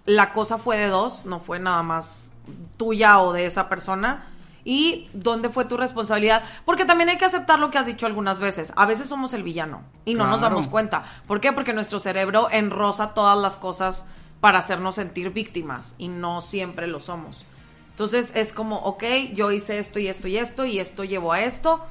la 0.06 0.34
cosa 0.34 0.58
fue 0.58 0.78
de 0.78 0.88
dos, 0.88 1.26
no 1.26 1.40
fue 1.40 1.60
nada 1.60 1.84
más 1.84 2.34
tuya 2.78 3.20
o 3.20 3.34
de 3.34 3.46
esa 3.46 3.70
persona. 3.70 4.28
¿Y 4.66 5.10
dónde 5.14 5.50
fue 5.50 5.66
tu 5.66 5.76
responsabilidad? 5.76 6.44
Porque 6.66 6.86
también 6.86 7.10
hay 7.10 7.18
que 7.18 7.26
aceptar 7.26 7.60
lo 7.60 7.70
que 7.70 7.78
has 7.78 7.86
dicho 7.86 8.06
algunas 8.06 8.40
veces. 8.40 8.72
A 8.76 8.86
veces 8.86 9.08
somos 9.08 9.34
el 9.34 9.44
villano 9.44 9.82
y 10.06 10.14
no 10.14 10.28
nos 10.28 10.42
damos 10.42 10.68
cuenta. 10.68 11.04
¿Por 11.28 11.42
qué? 11.42 11.52
Porque 11.52 11.74
nuestro 11.74 12.00
cerebro 12.00 12.48
enrosa 12.52 13.14
todas 13.14 13.38
las 13.38 13.58
cosas 13.58 14.06
para 14.40 14.60
hacernos 14.60 14.96
sentir 14.96 15.32
víctimas 15.32 15.96
y 15.98 16.08
no 16.08 16.42
siempre 16.42 16.88
lo 16.88 17.00
somos. 17.00 17.46
Entonces 17.90 18.32
es 18.36 18.54
como, 18.54 18.78
ok, 18.78 19.04
yo 19.34 19.52
hice 19.52 19.80
esto 19.80 20.00
y 20.00 20.08
esto 20.08 20.28
y 20.28 20.38
esto 20.38 20.66
y 20.66 20.80
esto 20.80 21.04
llevó 21.04 21.34
a 21.34 21.42
esto, 21.42 21.86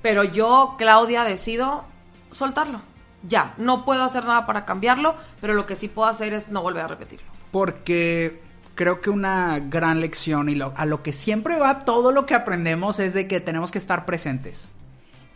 pero 0.00 0.24
yo, 0.24 0.76
Claudia, 0.78 1.24
decido 1.24 1.84
soltarlo. 2.30 2.80
Ya, 3.22 3.54
no 3.56 3.84
puedo 3.84 4.02
hacer 4.02 4.24
nada 4.24 4.46
para 4.46 4.64
cambiarlo, 4.64 5.14
pero 5.40 5.54
lo 5.54 5.66
que 5.66 5.76
sí 5.76 5.88
puedo 5.88 6.08
hacer 6.08 6.32
es 6.32 6.48
no 6.48 6.62
volver 6.62 6.84
a 6.84 6.88
repetirlo. 6.88 7.26
Porque 7.50 8.40
creo 8.74 9.00
que 9.00 9.10
una 9.10 9.58
gran 9.60 10.00
lección 10.00 10.48
y 10.48 10.54
lo- 10.54 10.72
a 10.76 10.86
lo 10.86 11.02
que 11.02 11.12
siempre 11.12 11.58
va 11.58 11.84
todo 11.84 12.12
lo 12.12 12.26
que 12.26 12.34
aprendemos 12.34 12.98
es 13.00 13.14
de 13.14 13.28
que 13.28 13.40
tenemos 13.40 13.70
que 13.70 13.78
estar 13.78 14.04
presentes. 14.06 14.70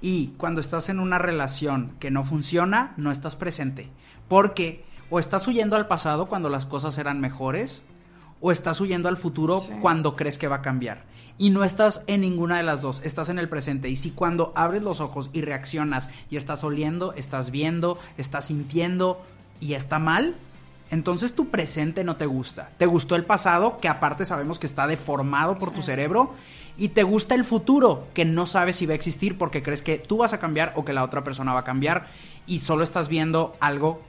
Y 0.00 0.28
cuando 0.36 0.60
estás 0.60 0.88
en 0.88 1.00
una 1.00 1.18
relación 1.18 1.92
que 2.00 2.10
no 2.10 2.24
funciona, 2.24 2.92
no 2.96 3.10
estás 3.10 3.36
presente. 3.36 3.88
Porque 4.28 4.84
o 5.10 5.18
estás 5.18 5.46
huyendo 5.46 5.76
al 5.76 5.86
pasado 5.86 6.26
cuando 6.26 6.48
las 6.50 6.66
cosas 6.66 6.98
eran 6.98 7.20
mejores, 7.20 7.82
o 8.40 8.52
estás 8.52 8.80
huyendo 8.80 9.08
al 9.08 9.16
futuro 9.16 9.60
Sí. 9.60 9.72
cuando 9.80 10.14
crees 10.16 10.36
que 10.38 10.48
va 10.48 10.56
a 10.56 10.62
cambiar. 10.62 11.04
Y 11.38 11.50
no 11.50 11.64
estás 11.64 12.02
en 12.06 12.22
ninguna 12.22 12.56
de 12.58 12.62
las 12.62 12.80
dos, 12.82 13.00
estás 13.04 13.28
en 13.28 13.38
el 13.38 13.48
presente. 13.48 13.88
Y 13.88 13.96
si 13.96 14.10
cuando 14.10 14.52
abres 14.56 14.82
los 14.82 15.00
ojos 15.00 15.30
y 15.32 15.42
reaccionas 15.42 16.08
y 16.30 16.36
estás 16.36 16.64
oliendo, 16.64 17.12
estás 17.14 17.50
viendo, 17.50 17.98
estás 18.18 18.46
sintiendo 18.46 19.22
y 19.60 19.74
está 19.74 19.98
mal, 19.98 20.34
entonces 20.90 21.34
tu 21.34 21.48
presente 21.48 22.04
no 22.04 22.16
te 22.16 22.26
gusta. 22.26 22.70
Te 22.78 22.86
gustó 22.86 23.16
el 23.16 23.24
pasado, 23.24 23.78
que 23.78 23.88
aparte 23.88 24.24
sabemos 24.24 24.58
que 24.58 24.66
está 24.66 24.86
deformado 24.86 25.58
por 25.58 25.72
tu 25.72 25.82
cerebro, 25.82 26.34
y 26.78 26.88
te 26.88 27.02
gusta 27.02 27.34
el 27.34 27.44
futuro, 27.44 28.06
que 28.12 28.24
no 28.24 28.44
sabes 28.46 28.76
si 28.76 28.86
va 28.86 28.92
a 28.92 28.96
existir 28.96 29.38
porque 29.38 29.62
crees 29.62 29.82
que 29.82 29.98
tú 29.98 30.18
vas 30.18 30.32
a 30.32 30.38
cambiar 30.38 30.72
o 30.76 30.84
que 30.84 30.92
la 30.92 31.04
otra 31.04 31.24
persona 31.24 31.54
va 31.54 31.60
a 31.60 31.64
cambiar 31.64 32.08
y 32.46 32.60
solo 32.60 32.84
estás 32.84 33.08
viendo 33.08 33.56
algo 33.60 34.02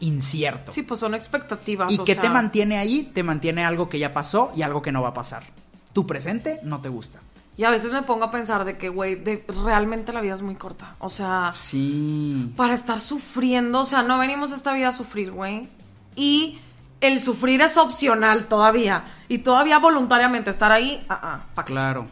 incierto. 0.00 0.72
Sí, 0.72 0.82
pues 0.82 1.00
son 1.00 1.14
expectativas. 1.14 1.92
¿Y 1.92 1.98
o 2.00 2.04
qué 2.04 2.14
sea, 2.14 2.22
te 2.22 2.28
mantiene 2.30 2.78
ahí? 2.78 3.10
Te 3.14 3.22
mantiene 3.22 3.64
algo 3.64 3.88
que 3.88 3.98
ya 3.98 4.12
pasó 4.12 4.52
y 4.56 4.62
algo 4.62 4.82
que 4.82 4.92
no 4.92 5.02
va 5.02 5.10
a 5.10 5.14
pasar. 5.14 5.44
Tu 5.92 6.06
presente 6.06 6.60
no 6.62 6.80
te 6.80 6.88
gusta. 6.88 7.20
Y 7.58 7.64
a 7.64 7.70
veces 7.70 7.90
me 7.90 8.02
pongo 8.02 8.24
a 8.24 8.30
pensar 8.30 8.66
de 8.66 8.76
que, 8.76 8.90
güey, 8.90 9.18
realmente 9.64 10.12
la 10.12 10.20
vida 10.20 10.34
es 10.34 10.42
muy 10.42 10.56
corta. 10.56 10.96
O 10.98 11.08
sea, 11.08 11.52
Sí. 11.54 12.52
para 12.56 12.74
estar 12.74 13.00
sufriendo, 13.00 13.80
o 13.80 13.84
sea, 13.86 14.02
no 14.02 14.18
venimos 14.18 14.52
a 14.52 14.56
esta 14.56 14.74
vida 14.74 14.88
a 14.88 14.92
sufrir, 14.92 15.30
güey. 15.32 15.68
Y 16.16 16.58
el 17.00 17.20
sufrir 17.20 17.60
es 17.60 17.76
opcional 17.76 18.46
todavía. 18.46 19.04
Y 19.28 19.38
todavía 19.38 19.78
voluntariamente 19.78 20.50
estar 20.50 20.72
ahí, 20.72 21.04
ah, 21.08 21.42
ah. 21.56 21.64
Claro. 21.64 22.06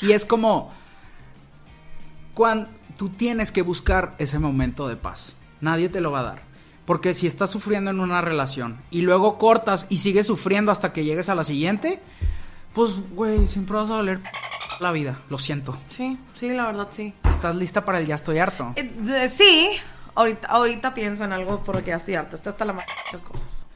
Y 0.00 0.12
es 0.12 0.24
como 0.24 0.72
cuando 2.34 2.70
tú 2.96 3.08
tienes 3.08 3.52
que 3.52 3.62
buscar 3.62 4.14
ese 4.18 4.38
momento 4.38 4.88
de 4.88 4.96
paz. 4.96 5.34
Nadie 5.60 5.88
te 5.88 6.00
lo 6.00 6.12
va 6.12 6.20
a 6.20 6.24
dar. 6.24 6.42
Porque 6.84 7.14
si 7.14 7.26
estás 7.26 7.50
sufriendo 7.50 7.90
en 7.90 7.98
una 8.00 8.20
relación 8.20 8.78
y 8.90 9.00
luego 9.00 9.38
cortas 9.38 9.86
y 9.88 9.98
sigues 9.98 10.26
sufriendo 10.28 10.70
hasta 10.70 10.92
que 10.92 11.04
llegues 11.04 11.28
a 11.28 11.34
la 11.34 11.42
siguiente, 11.42 12.00
pues, 12.74 12.92
güey, 13.10 13.48
siempre 13.48 13.74
vas 13.76 13.90
a 13.90 13.96
valer 13.96 14.20
la 14.80 14.92
vida. 14.92 15.18
Lo 15.28 15.38
siento. 15.38 15.76
Sí, 15.88 16.16
sí, 16.34 16.50
la 16.50 16.66
verdad, 16.66 16.88
sí. 16.90 17.12
¿Estás 17.28 17.56
lista 17.56 17.84
para 17.84 17.98
el 17.98 18.06
ya 18.06 18.14
estoy 18.14 18.38
harto? 18.38 18.72
Eh, 18.76 18.84
de- 19.00 19.28
sí, 19.28 19.70
ahorita, 20.16 20.48
ahorita 20.48 20.94
pienso 20.94 21.24
en 21.24 21.32
algo 21.32 21.62
por 21.62 21.76
lo 21.76 21.82
que 21.82 21.90
ya 21.90 21.96
estoy 21.96 22.16
harta. 22.16 22.34
Está 22.34 22.50
hasta 22.50 22.64
la 22.64 22.72
madre 22.72 22.88
de 23.12 23.18
cosas. 23.20 23.66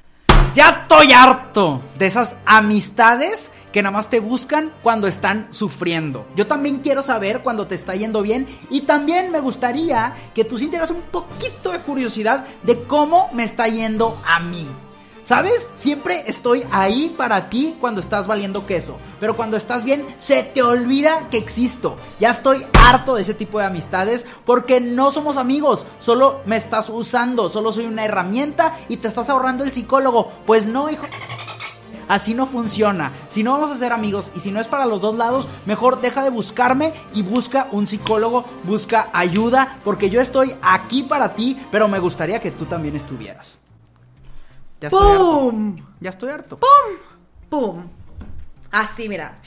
Ya 0.53 0.71
estoy 0.71 1.13
harto 1.13 1.81
de 1.97 2.07
esas 2.07 2.35
amistades 2.45 3.53
que 3.73 3.83
nada 3.83 3.93
más 3.93 4.11
te 4.11 4.19
buscan 4.19 4.73
cuando 4.83 5.07
están 5.07 5.47
sufriendo. 5.51 6.27
Yo 6.35 6.49
también 6.49 6.79
quiero 6.79 7.05
saber 7.05 7.43
cuando 7.43 7.69
te 7.69 7.77
está 7.77 7.95
yendo 7.95 8.21
bien 8.21 8.49
y 8.69 8.81
también 8.81 9.31
me 9.31 9.39
gustaría 9.39 10.13
que 10.35 10.45
tú 10.45 10.59
sintieras 10.59 10.91
un 10.91 11.03
poquito 11.03 11.71
de 11.71 11.79
curiosidad 11.79 12.47
de 12.65 12.83
cómo 12.83 13.31
me 13.33 13.45
está 13.45 13.69
yendo 13.69 14.21
a 14.27 14.41
mí. 14.41 14.67
¿Sabes? 15.23 15.71
Siempre 15.75 16.25
estoy 16.27 16.65
ahí 16.73 17.15
para 17.17 17.49
ti 17.51 17.77
cuando 17.81 18.01
estás 18.01 18.27
valiendo 18.27 18.67
queso. 18.67 18.97
Pero 19.19 19.37
cuando 19.37 19.57
estás 19.57 19.85
bien, 19.85 20.07
se 20.19 20.43
te 20.43 20.63
olvida 20.63 21.29
que 21.31 21.39
existo. 21.39 21.97
Ya 22.19 22.31
estoy 22.31 22.65
harto 22.73 23.15
de 23.15 23.23
ese 23.23 23.35
tipo 23.35 23.59
de 23.59 23.67
amistades 23.67 24.27
porque 24.45 24.81
no 24.81 25.11
somos 25.11 25.37
amigos. 25.37 25.87
Solo 26.01 26.41
me 26.47 26.57
estás 26.57 26.89
usando. 26.89 27.49
Solo 27.49 27.73
soy 27.73 27.87
una 27.87 28.05
herramienta 28.05 28.79
y 28.89 28.97
te 28.97 29.09
estás 29.09 29.31
ahorrando 29.31 29.65
el 29.65 29.73
psicólogo. 29.73 30.31
Pues 30.47 30.67
no, 30.67 30.91
hijo. 30.91 31.07
Así 32.09 32.35
no 32.35 32.47
funciona. 32.47 33.13
Si 33.29 33.45
no 33.45 33.53
vamos 33.53 33.71
a 33.71 33.79
ser 33.79 33.93
amigos 33.93 34.33
y 34.35 34.41
si 34.41 34.51
no 34.51 34.59
es 34.59 34.67
para 34.67 34.85
los 34.85 35.01
dos 35.01 35.15
lados, 35.15 35.47
mejor 35.65 36.01
deja 36.01 36.25
de 36.25 36.31
buscarme 36.31 36.93
y 37.15 37.23
busca 37.23 37.69
un 37.71 37.87
psicólogo, 37.87 38.45
busca 38.65 39.11
ayuda, 39.13 39.79
porque 39.85 40.11
yo 40.11 40.21
estoy 40.21 40.57
aquí 40.61 41.05
para 41.05 41.37
ti, 41.37 41.65
pero 41.71 41.87
me 41.87 42.01
gustaría 42.01 42.41
que 42.41 42.51
tú 42.51 42.65
también 42.65 42.97
estuvieras. 42.97 43.59
Ya 44.81 44.89
estoy 44.89 45.11
harto. 45.11 45.41
¡Pum! 45.41 45.77
Ya 46.01 46.11
estoy 46.11 46.31
harto. 46.31 46.59
¡Pum! 47.49 47.83
Así, 48.71 49.09
mira. 49.09 49.39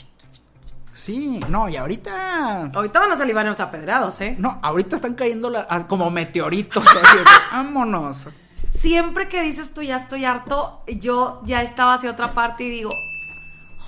Sí, 0.94 1.40
no, 1.50 1.68
y 1.70 1.76
ahorita. 1.76 2.72
Ahorita 2.74 3.00
van 3.00 3.12
a 3.14 3.18
salir 3.18 3.34
varios 3.34 3.60
apedrados, 3.60 4.22
¿eh? 4.22 4.36
No, 4.38 4.60
ahorita 4.62 4.96
están 4.96 5.16
cayendo 5.16 5.50
la- 5.50 5.68
ah, 5.70 5.88
como 5.88 6.10
meteoritos. 6.12 6.86
así 6.88 7.18
Vámonos. 7.52 8.28
Siempre 8.70 9.28
que 9.28 9.42
dices 9.42 9.74
tú 9.74 9.82
ya 9.82 9.98
estoy 9.98 10.26
harto, 10.26 10.82
yo 10.88 11.42
ya 11.46 11.62
estaba 11.62 11.96
hacia 11.96 12.12
otra 12.12 12.34
parte 12.34 12.64
y 12.64 12.70
digo, 12.70 12.90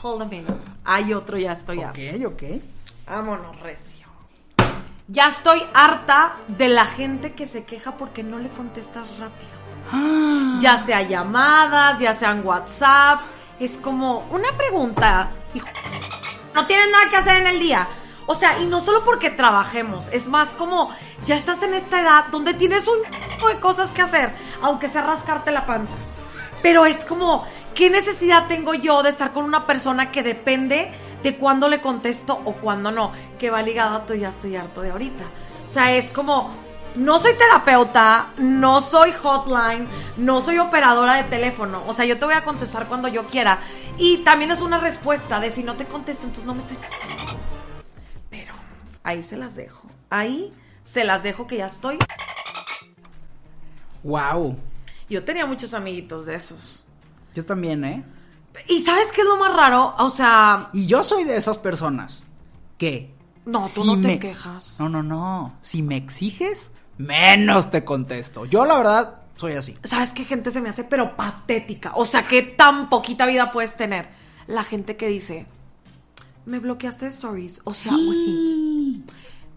hold 0.01 0.21
a 0.21 0.25
minute, 0.25 0.53
hay 0.83 1.13
otro 1.13 1.37
ya 1.37 1.51
estoy 1.53 1.81
harto. 1.81 1.99
Ok, 1.99 2.33
ok. 2.33 2.43
Vámonos, 3.07 3.59
recio. 3.61 4.07
Ya 5.07 5.27
estoy 5.27 5.61
harta 5.73 6.35
de 6.47 6.69
la 6.69 6.85
gente 6.85 7.33
que 7.33 7.45
se 7.45 7.63
queja 7.63 7.91
porque 7.97 8.23
no 8.23 8.39
le 8.39 8.49
contestas 8.49 9.05
rápido. 9.19 9.54
Ya 10.59 10.77
sea 10.77 11.01
llamadas, 11.01 11.99
ya 11.99 12.13
sean 12.15 12.45
WhatsApps. 12.45 13.25
Es 13.59 13.77
como 13.77 14.19
una 14.31 14.49
pregunta. 14.57 15.29
no 16.53 16.65
tienes 16.65 16.89
nada 16.91 17.09
que 17.09 17.17
hacer 17.17 17.41
en 17.41 17.47
el 17.47 17.59
día. 17.59 17.87
O 18.27 18.33
sea, 18.33 18.59
y 18.59 18.65
no 18.65 18.81
solo 18.81 19.03
porque 19.03 19.29
trabajemos, 19.29 20.07
es 20.07 20.27
más 20.27 20.55
como 20.55 20.89
ya 21.25 21.35
estás 21.35 21.61
en 21.61 21.75
esta 21.75 22.01
edad 22.01 22.25
donde 22.31 22.55
tienes 22.55 22.87
un 22.87 22.97
tipo 23.29 23.47
de 23.47 23.59
cosas 23.59 23.91
que 23.91 24.01
hacer, 24.01 24.31
aunque 24.61 24.89
sea 24.89 25.03
rascarte 25.03 25.51
la 25.51 25.67
panza. 25.67 25.93
Pero 26.63 26.87
es 26.87 27.05
como, 27.05 27.45
¿qué 27.75 27.91
necesidad 27.91 28.47
tengo 28.47 28.73
yo 28.73 29.03
de 29.03 29.11
estar 29.11 29.31
con 29.31 29.45
una 29.45 29.67
persona 29.67 30.11
que 30.11 30.23
depende 30.23 30.91
de 31.21 31.35
cuándo 31.35 31.69
le 31.69 31.81
contesto 31.81 32.41
o 32.45 32.53
cuándo 32.53 32.91
no? 32.91 33.11
Que 33.37 33.51
va 33.51 33.61
ligado 33.61 33.95
a 33.95 34.05
tu 34.07 34.15
ya 34.15 34.29
estoy 34.29 34.55
harto 34.55 34.81
de 34.81 34.89
ahorita. 34.89 35.23
O 35.67 35.69
sea, 35.69 35.93
es 35.93 36.09
como, 36.09 36.49
no 36.95 37.19
soy 37.19 37.33
terapeuta, 37.33 38.29
no 38.37 38.81
soy 38.81 39.11
hotline, 39.11 39.87
no 40.17 40.41
soy 40.41 40.59
operadora 40.59 41.15
de 41.15 41.23
teléfono. 41.23 41.83
O 41.87 41.93
sea, 41.93 42.05
yo 42.05 42.17
te 42.17 42.25
voy 42.25 42.35
a 42.35 42.43
contestar 42.43 42.87
cuando 42.87 43.07
yo 43.07 43.25
quiera. 43.27 43.59
Y 43.97 44.19
también 44.19 44.51
es 44.51 44.61
una 44.61 44.77
respuesta 44.77 45.39
de 45.39 45.51
si 45.51 45.63
no 45.63 45.75
te 45.75 45.85
contesto, 45.85 46.25
entonces 46.25 46.45
no 46.45 46.55
me 46.55 46.61
estés... 46.61 46.79
Pero 48.29 48.53
ahí 49.03 49.23
se 49.23 49.37
las 49.37 49.55
dejo. 49.55 49.89
Ahí 50.09 50.53
se 50.83 51.03
las 51.03 51.23
dejo 51.23 51.47
que 51.47 51.57
ya 51.57 51.67
estoy. 51.67 51.97
Wow. 54.03 54.57
Yo 55.09 55.23
tenía 55.23 55.45
muchos 55.45 55.73
amiguitos 55.73 56.25
de 56.25 56.35
esos. 56.35 56.85
Yo 57.33 57.45
también, 57.45 57.83
¿eh? 57.83 58.03
¿Y 58.67 58.83
sabes 58.83 59.11
qué 59.11 59.21
es 59.21 59.27
lo 59.27 59.37
más 59.37 59.53
raro? 59.53 59.93
O 59.97 60.09
sea, 60.09 60.69
Y 60.73 60.87
yo 60.87 61.03
soy 61.03 61.23
de 61.25 61.35
esas 61.35 61.57
personas 61.57 62.23
que. 62.77 63.13
No, 63.45 63.67
tú 63.73 63.83
no 63.83 64.01
te 64.01 64.17
quejas. 64.17 64.75
No, 64.79 64.89
no, 64.89 65.03
no. 65.03 65.57
Si 65.61 65.83
me 65.83 65.97
exiges, 65.97 66.71
menos 66.97 67.69
te 67.69 67.83
contesto. 67.83 68.45
Yo, 68.45 68.65
la 68.65 68.77
verdad, 68.77 69.15
soy 69.35 69.53
así. 69.53 69.75
¿sabes 69.83 70.13
qué 70.13 70.23
gente 70.25 70.51
se 70.51 70.61
me 70.61 70.69
hace 70.69 70.83
pero 70.83 71.15
patética? 71.15 71.91
O 71.95 72.05
sea, 72.05 72.25
¿qué 72.27 72.41
tan 72.41 72.89
poquita 72.89 73.25
vida 73.25 73.51
puedes 73.51 73.75
tener? 73.75 74.07
La 74.47 74.63
gente 74.63 74.95
que 74.95 75.07
dice, 75.07 75.45
me 76.45 76.59
bloqueaste 76.59 77.05
de 77.05 77.11
stories. 77.11 77.61
O 77.63 77.73
sea, 77.73 77.91
güey, 77.91 79.01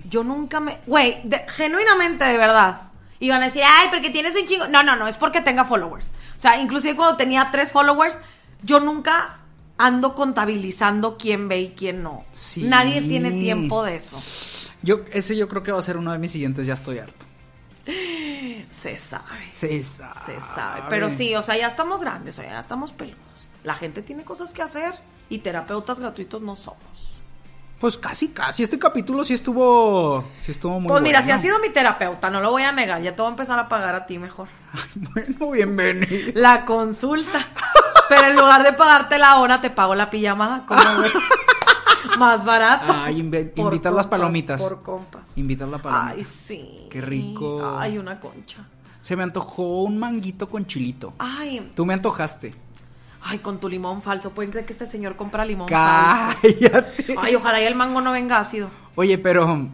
yo 0.08 0.24
nunca 0.24 0.60
me... 0.60 0.78
Güey, 0.86 1.20
de- 1.24 1.44
genuinamente, 1.48 2.24
de 2.24 2.36
verdad. 2.36 2.82
Iban 3.20 3.42
a 3.42 3.46
decir, 3.46 3.62
ay, 3.64 3.88
porque 3.90 4.10
tienes 4.10 4.34
un 4.40 4.46
chingo... 4.46 4.68
No, 4.68 4.82
no, 4.82 4.96
no, 4.96 5.06
es 5.06 5.16
porque 5.16 5.40
tenga 5.40 5.64
followers. 5.64 6.08
O 6.36 6.40
sea, 6.40 6.60
inclusive 6.60 6.96
cuando 6.96 7.16
tenía 7.16 7.50
tres 7.50 7.72
followers, 7.72 8.18
yo 8.62 8.80
nunca 8.80 9.38
ando 9.76 10.14
contabilizando 10.14 11.16
quién 11.18 11.48
ve 11.48 11.60
y 11.60 11.68
quién 11.70 12.02
no. 12.02 12.24
Sí. 12.32 12.62
Nadie 12.62 13.02
tiene 13.02 13.30
tiempo 13.30 13.84
de 13.84 13.96
eso. 13.96 14.20
Yo, 14.82 15.00
ese 15.12 15.36
yo 15.36 15.48
creo 15.48 15.62
que 15.62 15.72
va 15.72 15.78
a 15.78 15.82
ser 15.82 15.96
uno 15.96 16.12
de 16.12 16.18
mis 16.18 16.32
siguientes, 16.32 16.66
ya 16.66 16.74
estoy 16.74 16.98
harto. 16.98 17.26
Se 18.68 18.96
sabe. 18.98 19.24
Se 19.52 19.82
sabe. 19.82 20.14
Se 20.26 20.40
sabe. 20.54 20.82
Pero 20.88 21.10
sí, 21.10 21.34
o 21.34 21.42
sea, 21.42 21.56
ya 21.56 21.68
estamos 21.68 22.00
grandes, 22.00 22.38
o 22.38 22.42
sea, 22.42 22.50
ya 22.50 22.58
estamos 22.58 22.92
peludos. 22.92 23.48
La 23.64 23.74
gente 23.74 24.02
tiene 24.02 24.24
cosas 24.24 24.52
que 24.52 24.62
hacer 24.62 24.94
y 25.28 25.38
terapeutas 25.38 26.00
gratuitos 26.00 26.42
no 26.42 26.56
somos. 26.56 27.14
Pues 27.80 27.96
casi, 27.96 28.28
casi. 28.28 28.64
Este 28.64 28.78
capítulo 28.78 29.22
sí 29.22 29.34
estuvo. 29.34 30.24
Sí 30.40 30.50
estuvo 30.50 30.80
muy 30.80 30.88
pues 30.88 31.00
mira, 31.00 31.20
bueno. 31.20 31.26
si 31.26 31.32
has 31.32 31.42
sido 31.42 31.60
mi 31.60 31.68
terapeuta, 31.68 32.28
no 32.28 32.40
lo 32.40 32.50
voy 32.50 32.64
a 32.64 32.72
negar, 32.72 33.00
ya 33.02 33.12
te 33.12 33.18
voy 33.22 33.28
a 33.28 33.30
empezar 33.30 33.58
a 33.58 33.68
pagar 33.68 33.94
a 33.94 34.06
ti 34.06 34.18
mejor. 34.18 34.48
Ay, 34.72 35.02
bueno, 35.14 35.50
bienvenido. 35.52 36.32
La 36.34 36.64
consulta. 36.64 37.46
Pero 38.08 38.28
en 38.28 38.36
lugar 38.36 38.64
de 38.64 38.72
pagarte 38.72 39.18
la 39.18 39.38
hora, 39.38 39.60
te 39.60 39.70
pago 39.70 39.94
la 39.94 40.10
pijamada. 40.10 40.64
¿Cómo 40.66 40.80
ves? 41.02 41.12
Más 42.18 42.44
barato. 42.44 42.92
Ay, 42.94 43.22
Por 43.22 43.64
invitas 43.66 43.92
las 43.92 44.06
palomitas. 44.06 44.60
Por 44.62 44.82
compas. 44.82 45.22
Invitas 45.36 45.68
la 45.68 45.78
palomita. 45.78 46.10
Ay, 46.16 46.24
sí. 46.24 46.86
Qué 46.90 47.00
rico. 47.00 47.76
Ay, 47.78 47.98
una 47.98 48.18
concha. 48.20 48.66
Se 49.00 49.16
me 49.16 49.22
antojó 49.22 49.82
un 49.84 49.98
manguito 49.98 50.48
con 50.48 50.66
chilito. 50.66 51.14
Ay, 51.18 51.70
Tú 51.74 51.86
me 51.86 51.94
antojaste. 51.94 52.52
ay, 53.22 53.38
con 53.38 53.58
tu 53.60 53.68
limón 53.68 54.02
falso. 54.02 54.30
¿Pueden 54.30 54.50
creer 54.50 54.66
que 54.66 54.72
este 54.72 54.86
señor 54.86 55.16
compra 55.16 55.44
limón 55.44 55.68
falso? 55.68 56.38
Cállate. 56.42 57.14
Ay, 57.18 57.34
ojalá 57.34 57.60
y 57.60 57.64
el 57.64 57.74
mango 57.74 58.00
no 58.00 58.12
venga 58.12 58.38
ácido. 58.38 58.70
Oye, 58.96 59.16
pero 59.18 59.68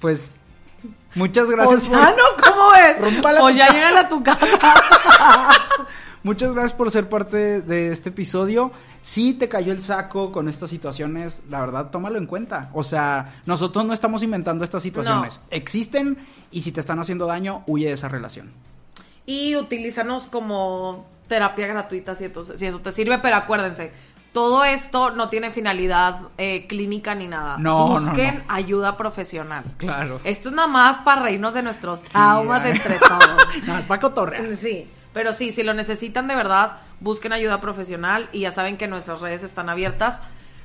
pues 0.00 0.36
muchas 1.14 1.48
gracias. 1.50 1.88
por- 1.88 1.98
Ah, 1.98 2.12
no, 2.16 2.24
¿cómo 2.42 2.74
es? 2.74 3.40
O 3.40 3.50
ya 3.50 3.68
llega 3.68 4.00
a 4.00 4.08
tu 4.08 4.22
casa. 4.22 4.46
Muchas 6.22 6.52
gracias 6.52 6.72
por 6.72 6.90
ser 6.90 7.08
parte 7.08 7.60
de 7.62 7.92
este 7.92 8.08
episodio. 8.08 8.72
Si 9.06 9.34
te 9.34 9.48
cayó 9.48 9.72
el 9.72 9.80
saco 9.80 10.32
con 10.32 10.48
estas 10.48 10.68
situaciones, 10.68 11.44
la 11.48 11.60
verdad, 11.60 11.90
tómalo 11.92 12.18
en 12.18 12.26
cuenta. 12.26 12.70
O 12.72 12.82
sea, 12.82 13.36
nosotros 13.46 13.84
no 13.84 13.92
estamos 13.92 14.24
inventando 14.24 14.64
estas 14.64 14.82
situaciones. 14.82 15.38
Existen 15.50 16.18
y 16.50 16.62
si 16.62 16.72
te 16.72 16.80
están 16.80 16.98
haciendo 16.98 17.26
daño, 17.26 17.62
huye 17.68 17.86
de 17.86 17.92
esa 17.92 18.08
relación. 18.08 18.50
Y 19.24 19.54
utilízanos 19.54 20.26
como 20.26 21.06
terapia 21.28 21.68
gratuita 21.68 22.16
si, 22.16 22.24
entonces- 22.24 22.58
si 22.58 22.66
eso 22.66 22.80
te 22.80 22.90
sirve, 22.90 23.20
pero 23.20 23.36
acuérdense, 23.36 23.92
todo 24.32 24.64
esto 24.64 25.12
no 25.12 25.28
tiene 25.28 25.52
finalidad 25.52 26.22
eh, 26.36 26.66
clínica 26.66 27.14
ni 27.14 27.28
nada. 27.28 27.58
No, 27.58 27.86
Busquen 27.86 28.38
no. 28.38 28.54
ayuda 28.54 28.96
profesional. 28.96 29.62
Claro. 29.76 30.18
Esto 30.24 30.48
es 30.48 30.54
nada 30.56 30.66
más 30.66 30.98
para 30.98 31.22
reírnos 31.22 31.54
de 31.54 31.62
nuestros 31.62 32.02
traumas 32.02 32.64
entre 32.64 32.98
todos. 32.98 33.20
Nada 33.62 33.74
más 33.74 33.84
para 33.84 34.00
cotorrear. 34.00 34.56
Sí, 34.56 34.90
pero 35.12 35.32
sí, 35.32 35.52
si 35.52 35.62
lo 35.62 35.74
necesitan 35.74 36.26
de 36.26 36.34
verdad, 36.34 36.78
busquen 37.00 37.32
ayuda 37.32 37.60
profesional 37.60 38.28
y 38.32 38.40
ya 38.40 38.52
saben 38.52 38.76
que 38.76 38.88
nuestras 38.88 39.20
redes 39.20 39.42
están 39.42 39.68
abiertas 39.68 40.20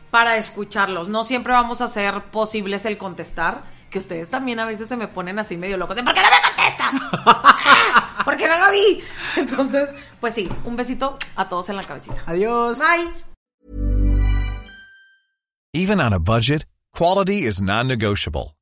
para 0.10 0.38
escucharlos. 0.38 1.10
No 1.10 1.24
siempre 1.24 1.54
vamos 1.54 1.82
a 1.82 1.86
hacer 1.86 2.24
posibles 2.32 2.86
el 2.86 2.98
contestar, 2.98 3.62
que 3.90 4.00
ustedes 4.00 4.30
también 4.30 4.60
a 4.60 4.66
veces 4.66 4.88
se 4.88 4.98
me 4.98 5.08
ponen 5.08 5.40
así 5.40 5.58
medio 5.58 5.78
locos 5.78 5.96
de 5.96 6.04
¿por 6.04 6.14
qué 6.14 6.22
no 6.22 6.28
me 6.28 6.42
contestas? 6.48 8.26
¿Por 8.26 8.38
qué 8.38 8.48
no 8.48 8.58
lo 8.58 8.72
vi? 8.72 9.04
Entonces, 9.38 9.90
pues 10.20 10.34
sí, 10.34 10.50
un 10.64 10.76
besito 10.76 11.18
a 11.36 11.50
todos 11.50 11.70
en 11.70 11.76
la 11.76 11.84
cabecita. 11.84 12.24
Adiós. 12.26 12.80
Bye. 12.80 13.12
Even 15.74 16.02
on 16.02 16.14
a 16.14 16.20
budget, 16.20 16.66
quality 16.94 17.44
is 17.48 17.62
non-negotiable. 17.62 18.56